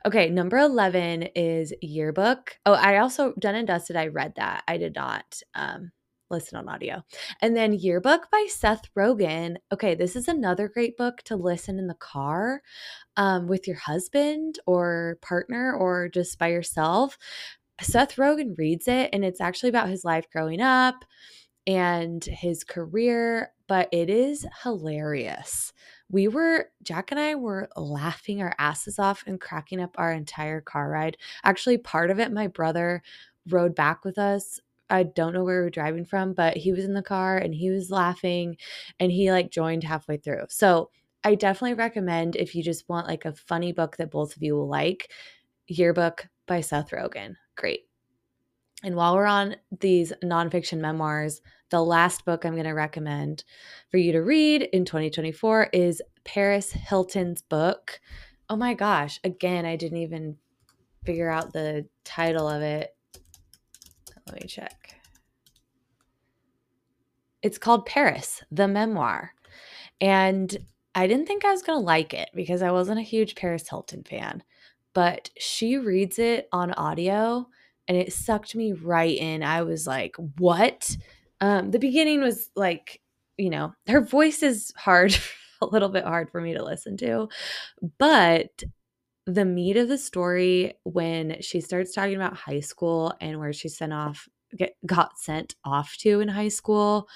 okay 0.06 0.30
number 0.30 0.58
11 0.58 1.24
is 1.36 1.74
yearbook 1.82 2.58
oh 2.66 2.74
i 2.74 2.98
also 2.98 3.34
done 3.40 3.56
and 3.56 3.68
dusted 3.68 3.96
i 3.96 4.08
read 4.08 4.34
that 4.36 4.64
i 4.68 4.78
did 4.78 4.96
not 4.96 5.42
um 5.56 5.92
listen 6.32 6.58
on 6.58 6.70
audio. 6.70 7.04
And 7.42 7.56
then 7.56 7.74
Yearbook 7.74 8.32
by 8.32 8.48
Seth 8.50 8.84
Rogen. 8.98 9.58
Okay, 9.72 9.94
this 9.94 10.16
is 10.16 10.28
another 10.28 10.68
great 10.70 10.98
book 10.98 11.22
to 11.26 11.36
listen 11.36 11.78
in 11.78 11.88
the 11.88 11.94
car 11.94 12.62
um, 13.18 13.48
with 13.48 13.68
your 13.68 13.78
husband 13.78 14.58
or 14.66 15.20
partner 15.22 15.76
or 15.76 16.10
just 16.10 16.40
by 16.40 16.48
yourself. 16.48 17.18
Seth 17.82 18.16
Rogen 18.16 18.58
reads 18.58 18.88
it, 18.88 19.10
and 19.12 19.26
it's 19.26 19.42
actually 19.42 19.70
about 19.70 19.90
his 19.90 20.06
life 20.06 20.26
growing 20.32 20.62
up 20.62 21.04
and 21.68 22.24
his 22.24 22.64
career, 22.64 23.52
but 23.68 23.90
it 23.92 24.10
is 24.10 24.46
hilarious. 24.64 25.74
We 26.12 26.28
were, 26.28 26.70
Jack 26.84 27.12
and 27.12 27.20
I 27.20 27.36
were 27.36 27.70
laughing 27.76 28.42
our 28.42 28.54
asses 28.60 29.00
off 29.00 29.24
and 29.26 29.40
cracking 29.40 29.82
up 29.82 29.96
our 29.98 30.12
entire 30.12 30.60
car 30.60 30.90
ride. 30.90 31.18
Actually, 31.44 31.78
part 31.78 32.12
of 32.12 32.20
it, 32.20 32.34
my 32.34 32.48
brother 32.48 33.02
rode 33.50 33.76
back 33.76 34.04
with 34.04 34.18
us. 34.18 34.60
I 34.90 35.04
don't 35.04 35.34
know 35.34 35.46
where 35.46 35.60
we 35.60 35.64
were 35.64 35.70
driving 35.70 36.04
from, 36.04 36.34
but 36.34 36.58
he 36.58 36.74
was 36.74 36.84
in 36.84 36.94
the 36.94 37.02
car 37.02 37.38
and 37.38 37.56
he 37.56 37.70
was 37.70 37.90
laughing 37.90 38.58
and 39.00 39.10
he 39.12 39.32
like 39.32 39.52
joined 39.52 39.86
halfway 39.86 40.18
through. 40.18 40.44
So 40.50 40.90
I 41.24 41.36
definitely 41.36 41.76
recommend 41.76 42.36
if 42.36 42.56
you 42.56 42.64
just 42.64 42.90
want 42.90 43.08
like 43.08 43.24
a 43.24 43.34
funny 43.34 43.72
book 43.72 43.96
that 43.98 44.12
both 44.12 44.36
of 44.36 44.44
you 44.44 44.56
will 44.56 44.68
like, 44.68 45.10
Yearbook 45.68 46.28
by 46.48 46.60
Seth 46.60 46.90
Rogen. 46.90 47.36
Great. 47.56 47.91
And 48.84 48.96
while 48.96 49.16
we're 49.16 49.26
on 49.26 49.56
these 49.80 50.12
nonfiction 50.24 50.80
memoirs, 50.80 51.42
the 51.70 51.84
last 51.84 52.26
book 52.26 52.46
I'm 52.46 52.54
going 52.54 52.66
to 52.66 52.72
recommend 52.72 53.44
for 53.90 53.98
you 53.98 54.12
to 54.12 54.22
read 54.22 54.64
in 54.74 54.86
2024 54.86 55.70
is 55.72 56.02
Paris 56.24 56.72
Hilton's 56.72 57.42
book. 57.42 58.00
Oh 58.50 58.56
my 58.56 58.74
gosh, 58.74 59.20
again, 59.24 59.66
I 59.66 59.76
didn't 59.76 60.00
even 60.00 60.38
figure 61.06 61.30
out 61.30 61.54
the 61.54 61.88
title 62.04 62.48
of 62.48 62.62
it. 62.62 62.96
Let 64.28 64.42
me 64.42 64.48
check. 64.48 64.96
It's 67.42 67.58
called 67.58 67.86
Paris, 67.86 68.44
the 68.52 68.68
memoir. 68.68 69.34
And 70.00 70.56
I 70.94 71.08
didn't 71.08 71.28
think 71.28 71.46
I 71.46 71.52
was 71.52 71.64
going 71.64 71.80
to 71.80 71.86
like 71.86 72.14
it 72.14 72.30
because 72.36 72.62
I 72.62 72.72
wasn't 72.72 73.00
a 73.00 73.04
huge 73.04 73.36
Paris 73.36 73.70
Hilton 73.70 74.04
fan, 74.04 74.44
but 74.94 75.30
she 75.38 75.78
reads 75.78 76.20
it 76.20 76.50
on 76.52 76.74
audio 76.74 77.48
and 77.92 78.00
it 78.00 78.14
sucked 78.14 78.56
me 78.56 78.72
right 78.72 79.18
in. 79.18 79.44
I 79.44 79.64
was 79.64 79.86
like, 79.86 80.16
what? 80.38 80.96
Um, 81.42 81.72
the 81.72 81.78
beginning 81.78 82.22
was 82.22 82.50
like, 82.56 83.02
you 83.36 83.50
know, 83.50 83.74
her 83.90 84.00
voice 84.00 84.44
is 84.44 84.72
hard, 84.78 85.14
a 85.62 85.66
little 85.66 85.90
bit 85.90 86.06
hard 86.06 86.32
for 86.32 86.40
me 86.40 86.54
to 86.54 86.64
listen 86.64 86.96
to, 86.98 87.28
but 88.00 88.64
the 89.26 89.44
meat 89.44 89.76
of 89.76 89.90
the 89.90 89.98
story 89.98 90.76
when 90.84 91.42
she 91.42 91.60
starts 91.60 91.92
talking 91.92 92.16
about 92.16 92.38
high 92.38 92.62
school 92.62 93.14
and 93.20 93.40
where 93.40 93.52
she 93.52 93.68
sent 93.68 93.92
off 93.92 94.30
get, 94.56 94.78
got 94.86 95.20
sent 95.20 95.56
off 95.66 95.98
to 95.98 96.22
in 96.22 96.30
high 96.30 96.48
school 96.48 97.10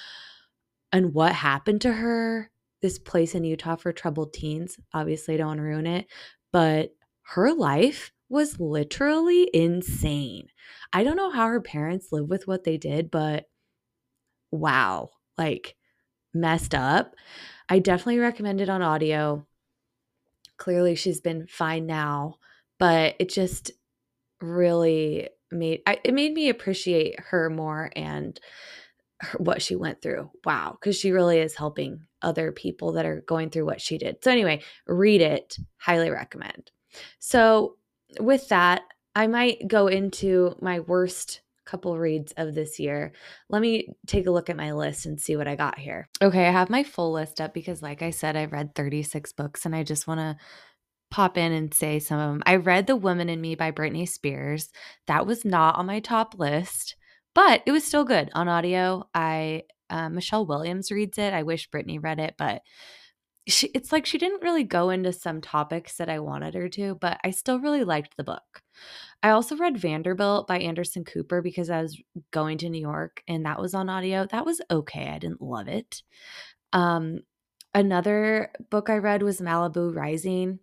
and 0.91 1.13
what 1.13 1.32
happened 1.32 1.79
to 1.82 1.94
her 1.94 2.51
this 2.82 3.00
place 3.00 3.34
in 3.34 3.44
utah 3.44 3.75
for 3.75 3.91
troubled 3.91 4.34
teens 4.34 4.77
obviously 4.94 5.34
I 5.34 5.38
don't 5.38 5.48
want 5.48 5.58
to 5.58 5.63
ruin 5.63 5.88
it 5.88 6.05
but 6.51 6.91
her 7.24 7.51
life 7.53 8.12
was 8.29 8.60
literally 8.60 9.50
insane 9.53 10.48
I 10.96 11.03
don't 11.03 11.17
know 11.17 11.29
how 11.29 11.48
her 11.48 11.62
parents 11.62 12.08
live 12.13 12.29
with 12.29 12.48
what 12.48 12.63
they 12.63 12.77
did, 12.77 13.12
but 13.12 13.46
wow, 14.51 15.10
like 15.38 15.75
messed 16.34 16.74
up. 16.74 17.15
I 17.67 17.79
definitely 17.79 18.20
recommend 18.20 18.62
it 18.62 18.70
on 18.70 18.82
audio. 18.82 19.46
Clearly, 20.58 20.96
she's 20.96 21.20
been 21.20 21.48
fine 21.48 21.86
now, 21.86 22.36
but 22.79 23.15
it 23.20 23.29
just 23.29 23.72
really 24.41 25.27
made 25.51 25.82
I, 25.86 26.00
it 26.03 26.13
made 26.13 26.34
me 26.34 26.50
appreciate 26.50 27.20
her 27.20 27.50
more 27.50 27.91
and 27.96 28.39
her, 29.20 29.38
what 29.38 29.62
she 29.62 29.75
went 29.75 30.01
through. 30.01 30.32
Wow, 30.46 30.77
because 30.79 30.98
she 30.98 31.12
really 31.12 31.39
is 31.39 31.55
helping 31.55 32.05
other 32.22 32.53
people 32.53 32.94
that 32.94 33.05
are 33.05 33.22
going 33.27 33.50
through 33.50 33.65
what 33.65 33.82
she 33.82 33.98
did. 33.98 34.24
So 34.24 34.32
anyway, 34.32 34.63
read 34.88 35.22
it. 35.22 35.58
Highly 35.77 36.10
recommend. 36.10 36.72
So 37.20 37.75
with 38.19 38.50
that, 38.50 38.84
I 39.15 39.27
might 39.27 39.67
go 39.67 39.88
into 39.88 40.55
my 40.62 40.81
worst 40.81 41.41
couple 41.65 41.98
reads 41.98 42.31
of 42.38 42.53
this 42.53 42.79
year. 42.79 43.12
Let 43.50 43.62
me 43.62 43.88
take 44.07 44.27
a 44.27 44.31
look 44.31 44.50
at 44.50 44.57
my 44.57 44.72
list 44.74 45.05
and 45.05 45.20
see 45.20 45.35
what 45.35 45.48
I 45.48 45.55
got 45.55 45.79
here. 45.79 46.07
Okay, 46.22 46.48
I 46.48 46.51
have 46.51 46.70
my 46.70 46.83
full 46.83 47.11
list 47.11 47.42
up 47.42 47.53
because, 47.53 47.81
like 47.81 48.01
I 48.01 48.11
said, 48.11 48.35
I've 48.35 48.51
read 48.51 48.75
36 48.75 49.33
books 49.33 49.66
and 49.66 49.75
I 49.75 49.83
just 49.83 50.07
want 50.07 50.20
to 50.20 50.37
pop 51.11 51.37
in 51.37 51.51
and 51.51 51.74
say 51.74 52.00
some 52.00 52.20
of 52.20 52.29
them. 52.29 52.44
I 52.46 52.57
read 52.57 52.87
The 52.87 52.96
Woman 52.96 53.29
in 53.29 53.42
Me 53.42 53.55
by 53.55 53.72
Britney 53.72 54.07
Spears. 54.07 54.70
That 55.07 55.25
was 55.25 55.46
not 55.46 55.75
on 55.75 55.85
my 55.85 56.00
top 56.00 56.35
list, 56.37 56.96
but 57.33 57.61
it 57.66 57.72
was 57.72 57.83
still 57.83 58.03
good 58.03 58.29
on 58.33 58.48
audio. 58.48 59.07
I 59.13 59.63
uh, 59.89 60.09
Michelle 60.09 60.46
Williams 60.46 60.92
reads 60.92 61.18
it. 61.18 61.33
I 61.33 61.44
wish 61.44 61.70
Britney 61.70 62.03
read 62.03 62.20
it, 62.20 62.35
but 62.37 62.61
she, 63.48 63.68
it's 63.68 63.92
like 63.92 64.05
she 64.05 64.18
didn't 64.18 64.42
really 64.42 64.64
go 64.64 64.90
into 64.90 65.14
some 65.14 65.40
topics 65.40 65.98
that 65.98 66.10
I 66.10 66.20
wanted 66.20 66.55
her 66.55 66.68
to, 66.70 66.96
but 66.96 67.20
I 67.24 67.31
still 67.31 67.60
really 67.60 67.84
liked 67.84 68.18
the 68.18 68.24
book. 68.24 68.64
I 69.22 69.29
also 69.29 69.55
read 69.55 69.77
Vanderbilt 69.77 70.48
by 70.48 70.60
Anderson 70.60 71.03
Cooper 71.03 71.42
because 71.42 71.70
I 71.70 71.81
was 71.81 72.01
going 72.31 72.58
to 72.60 72.70
New 72.70 72.81
York 72.81 73.24
and 73.27 73.46
that 73.46 73.62
was 73.62 73.74
on 73.74 73.90
audio. 73.90 74.25
That 74.25 74.46
was 74.46 74.62
okay. 74.72 75.10
I 75.10 75.20
didn't 75.20 75.42
love 75.42 75.68
it. 75.68 76.01
Um, 76.74 77.20
another 77.74 78.51
book 78.72 78.90
I 78.90 78.98
read 78.98 79.22
was 79.22 79.42
Malibu 79.42 79.96
Rising. 79.96 80.60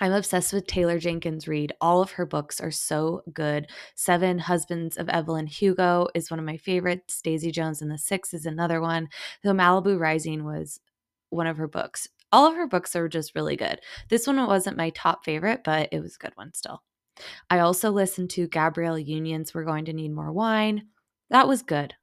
I'm 0.00 0.12
obsessed 0.12 0.52
with 0.52 0.66
Taylor 0.66 0.98
Jenkins 0.98 1.48
Reid. 1.48 1.72
All 1.80 2.02
of 2.02 2.12
her 2.12 2.26
books 2.26 2.60
are 2.60 2.70
so 2.70 3.22
good. 3.32 3.66
Seven 3.94 4.38
Husbands 4.38 4.98
of 4.98 5.08
Evelyn 5.08 5.46
Hugo 5.46 6.06
is 6.14 6.30
one 6.30 6.38
of 6.38 6.44
my 6.44 6.58
favorites. 6.58 7.20
Daisy 7.22 7.50
Jones 7.50 7.80
and 7.80 7.90
the 7.90 7.98
Six 7.98 8.34
is 8.34 8.44
another 8.44 8.80
one. 8.80 9.08
So 9.42 9.52
Malibu 9.52 9.98
Rising 9.98 10.44
was 10.44 10.80
one 11.30 11.46
of 11.46 11.56
her 11.56 11.68
books. 11.68 12.08
All 12.32 12.46
of 12.46 12.56
her 12.56 12.66
books 12.66 12.96
are 12.96 13.08
just 13.08 13.34
really 13.34 13.56
good. 13.56 13.80
This 14.08 14.26
one 14.26 14.44
wasn't 14.46 14.76
my 14.76 14.90
top 14.90 15.24
favorite, 15.24 15.62
but 15.64 15.88
it 15.92 16.00
was 16.00 16.16
a 16.16 16.18
good 16.18 16.32
one 16.36 16.52
still. 16.54 16.82
I 17.48 17.60
also 17.60 17.90
listened 17.90 18.30
to 18.30 18.48
Gabrielle 18.48 18.98
Union's 18.98 19.54
We're 19.54 19.64
Going 19.64 19.86
to 19.86 19.92
Need 19.92 20.12
More 20.12 20.32
Wine. 20.32 20.88
That 21.30 21.48
was 21.48 21.62
good, 21.62 21.94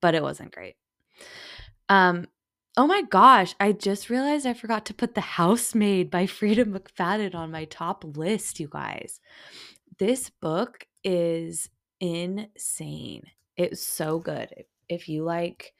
but 0.00 0.14
it 0.14 0.22
wasn't 0.22 0.54
great. 0.54 0.76
Um, 1.88 2.28
oh 2.76 2.86
my 2.86 3.02
gosh, 3.02 3.54
I 3.60 3.72
just 3.72 4.10
realized 4.10 4.46
I 4.46 4.54
forgot 4.54 4.86
to 4.86 4.94
put 4.94 5.14
The 5.14 5.20
Housemaid 5.20 6.10
by 6.10 6.26
Freida 6.26 6.64
McFadden 6.64 7.34
on 7.34 7.50
my 7.50 7.64
top 7.66 8.04
list, 8.04 8.60
you 8.60 8.68
guys. 8.68 9.20
This 9.98 10.30
book 10.30 10.86
is 11.02 11.68
insane. 12.00 13.24
It's 13.56 13.82
so 13.82 14.18
good. 14.18 14.64
If 14.88 15.08
you 15.08 15.24
like 15.24 15.74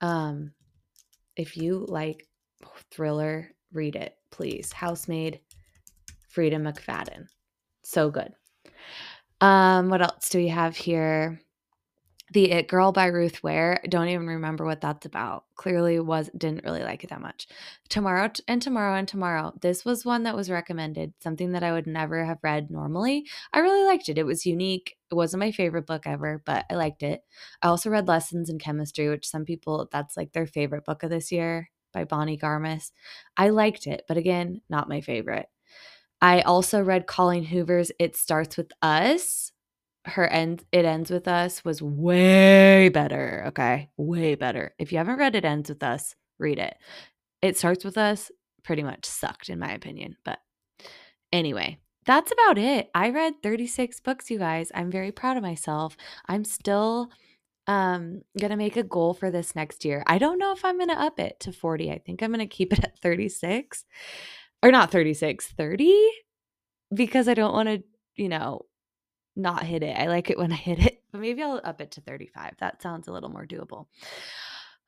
um 0.00 0.52
if 1.40 1.56
you 1.56 1.86
like 1.88 2.28
thriller, 2.90 3.50
read 3.72 3.96
it, 3.96 4.14
please. 4.30 4.72
Housemaid, 4.72 5.40
Freida 6.34 6.56
McFadden. 6.56 7.26
So 7.82 8.10
good. 8.10 8.32
Um, 9.40 9.88
what 9.88 10.02
else 10.02 10.28
do 10.28 10.38
we 10.38 10.48
have 10.48 10.76
here? 10.76 11.40
The 12.32 12.52
It 12.52 12.68
Girl 12.68 12.92
by 12.92 13.06
Ruth 13.06 13.42
Ware. 13.42 13.80
Don't 13.88 14.08
even 14.08 14.26
remember 14.26 14.64
what 14.64 14.80
that's 14.80 15.04
about. 15.04 15.44
Clearly 15.56 15.98
was 15.98 16.30
didn't 16.36 16.64
really 16.64 16.82
like 16.82 17.02
it 17.02 17.10
that 17.10 17.20
much. 17.20 17.48
Tomorrow 17.88 18.30
and 18.46 18.62
tomorrow 18.62 18.96
and 18.96 19.08
tomorrow. 19.08 19.52
This 19.60 19.84
was 19.84 20.04
one 20.04 20.22
that 20.22 20.36
was 20.36 20.48
recommended, 20.48 21.12
something 21.20 21.52
that 21.52 21.64
I 21.64 21.72
would 21.72 21.88
never 21.88 22.24
have 22.24 22.38
read 22.42 22.70
normally. 22.70 23.26
I 23.52 23.58
really 23.58 23.84
liked 23.84 24.08
it. 24.08 24.18
It 24.18 24.26
was 24.26 24.46
unique. 24.46 24.96
It 25.10 25.16
wasn't 25.16 25.40
my 25.40 25.50
favorite 25.50 25.86
book 25.86 26.06
ever, 26.06 26.40
but 26.46 26.66
I 26.70 26.74
liked 26.74 27.02
it. 27.02 27.22
I 27.62 27.66
also 27.66 27.90
read 27.90 28.06
Lessons 28.06 28.48
in 28.48 28.60
Chemistry, 28.60 29.08
which 29.08 29.28
some 29.28 29.44
people 29.44 29.88
that's 29.90 30.16
like 30.16 30.32
their 30.32 30.46
favorite 30.46 30.84
book 30.84 31.02
of 31.02 31.10
this 31.10 31.32
year 31.32 31.70
by 31.92 32.04
Bonnie 32.04 32.38
Garmus. 32.38 32.92
I 33.36 33.48
liked 33.48 33.88
it, 33.88 34.04
but 34.06 34.16
again, 34.16 34.60
not 34.68 34.88
my 34.88 35.00
favorite. 35.00 35.48
I 36.22 36.42
also 36.42 36.82
read 36.82 37.06
Colleen 37.06 37.44
Hoover's 37.44 37.90
It 37.98 38.14
Starts 38.14 38.56
With 38.56 38.72
Us. 38.82 39.52
Her 40.10 40.26
end 40.26 40.64
It 40.72 40.84
Ends 40.84 41.10
With 41.10 41.28
Us 41.28 41.64
was 41.64 41.82
way 41.82 42.88
better. 42.88 43.44
Okay. 43.48 43.90
Way 43.96 44.34
better. 44.34 44.74
If 44.78 44.92
you 44.92 44.98
haven't 44.98 45.18
read 45.18 45.36
It 45.36 45.44
Ends 45.44 45.70
With 45.70 45.82
Us, 45.82 46.14
read 46.38 46.58
it. 46.58 46.76
It 47.42 47.56
Starts 47.56 47.84
With 47.84 47.98
Us 47.98 48.30
pretty 48.62 48.82
much 48.82 49.04
sucked, 49.06 49.48
in 49.48 49.58
my 49.58 49.72
opinion. 49.72 50.16
But 50.24 50.38
anyway, 51.32 51.78
that's 52.06 52.32
about 52.32 52.58
it. 52.58 52.90
I 52.94 53.10
read 53.10 53.42
36 53.42 54.00
books, 54.00 54.30
you 54.30 54.38
guys. 54.38 54.70
I'm 54.74 54.90
very 54.90 55.12
proud 55.12 55.36
of 55.36 55.42
myself. 55.42 55.96
I'm 56.26 56.44
still 56.44 57.10
um 57.66 58.22
gonna 58.38 58.56
make 58.56 58.76
a 58.76 58.82
goal 58.82 59.14
for 59.14 59.30
this 59.30 59.54
next 59.54 59.84
year. 59.84 60.02
I 60.06 60.18
don't 60.18 60.38
know 60.38 60.52
if 60.52 60.64
I'm 60.64 60.78
gonna 60.78 60.94
up 60.94 61.20
it 61.20 61.38
to 61.40 61.52
40. 61.52 61.90
I 61.90 61.98
think 61.98 62.22
I'm 62.22 62.30
gonna 62.30 62.46
keep 62.46 62.72
it 62.72 62.82
at 62.82 62.98
36 62.98 63.84
or 64.62 64.70
not 64.70 64.90
36, 64.90 65.52
30 65.52 66.10
because 66.92 67.28
I 67.28 67.34
don't 67.34 67.52
want 67.52 67.68
to, 67.68 67.82
you 68.16 68.28
know, 68.28 68.62
not 69.36 69.64
hit 69.64 69.82
it. 69.82 69.96
I 69.96 70.06
like 70.06 70.30
it 70.30 70.38
when 70.38 70.52
I 70.52 70.56
hit 70.56 70.78
it, 70.78 71.02
but 71.12 71.20
maybe 71.20 71.42
I'll 71.42 71.60
up 71.64 71.80
it 71.80 71.92
to 71.92 72.00
35. 72.00 72.54
That 72.58 72.82
sounds 72.82 73.08
a 73.08 73.12
little 73.12 73.30
more 73.30 73.46
doable. 73.46 73.86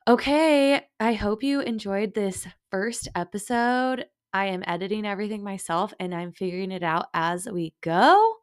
Okay, 0.07 0.81
I 0.99 1.13
hope 1.13 1.43
you 1.43 1.61
enjoyed 1.61 2.13
this 2.13 2.45
first 2.71 3.07
episode. 3.15 4.05
I 4.33 4.47
am 4.47 4.63
editing 4.67 5.05
everything 5.05 5.43
myself 5.43 5.93
and 5.99 6.13
I'm 6.13 6.33
figuring 6.33 6.71
it 6.71 6.83
out 6.83 7.05
as 7.13 7.47
we 7.47 7.73
go. 7.81 8.35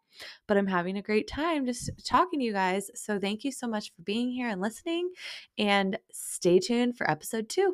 but 0.46 0.56
I'm 0.56 0.66
having 0.66 0.96
a 0.96 1.02
great 1.02 1.28
time 1.28 1.66
just 1.66 1.90
talking 2.04 2.40
to 2.40 2.44
you 2.44 2.52
guys. 2.52 2.90
So 2.94 3.18
thank 3.18 3.44
you 3.44 3.52
so 3.52 3.66
much 3.66 3.92
for 3.94 4.02
being 4.02 4.30
here 4.30 4.48
and 4.48 4.60
listening, 4.60 5.10
and 5.58 5.98
stay 6.12 6.58
tuned 6.58 6.96
for 6.96 7.10
episode 7.10 7.48
two. 7.48 7.68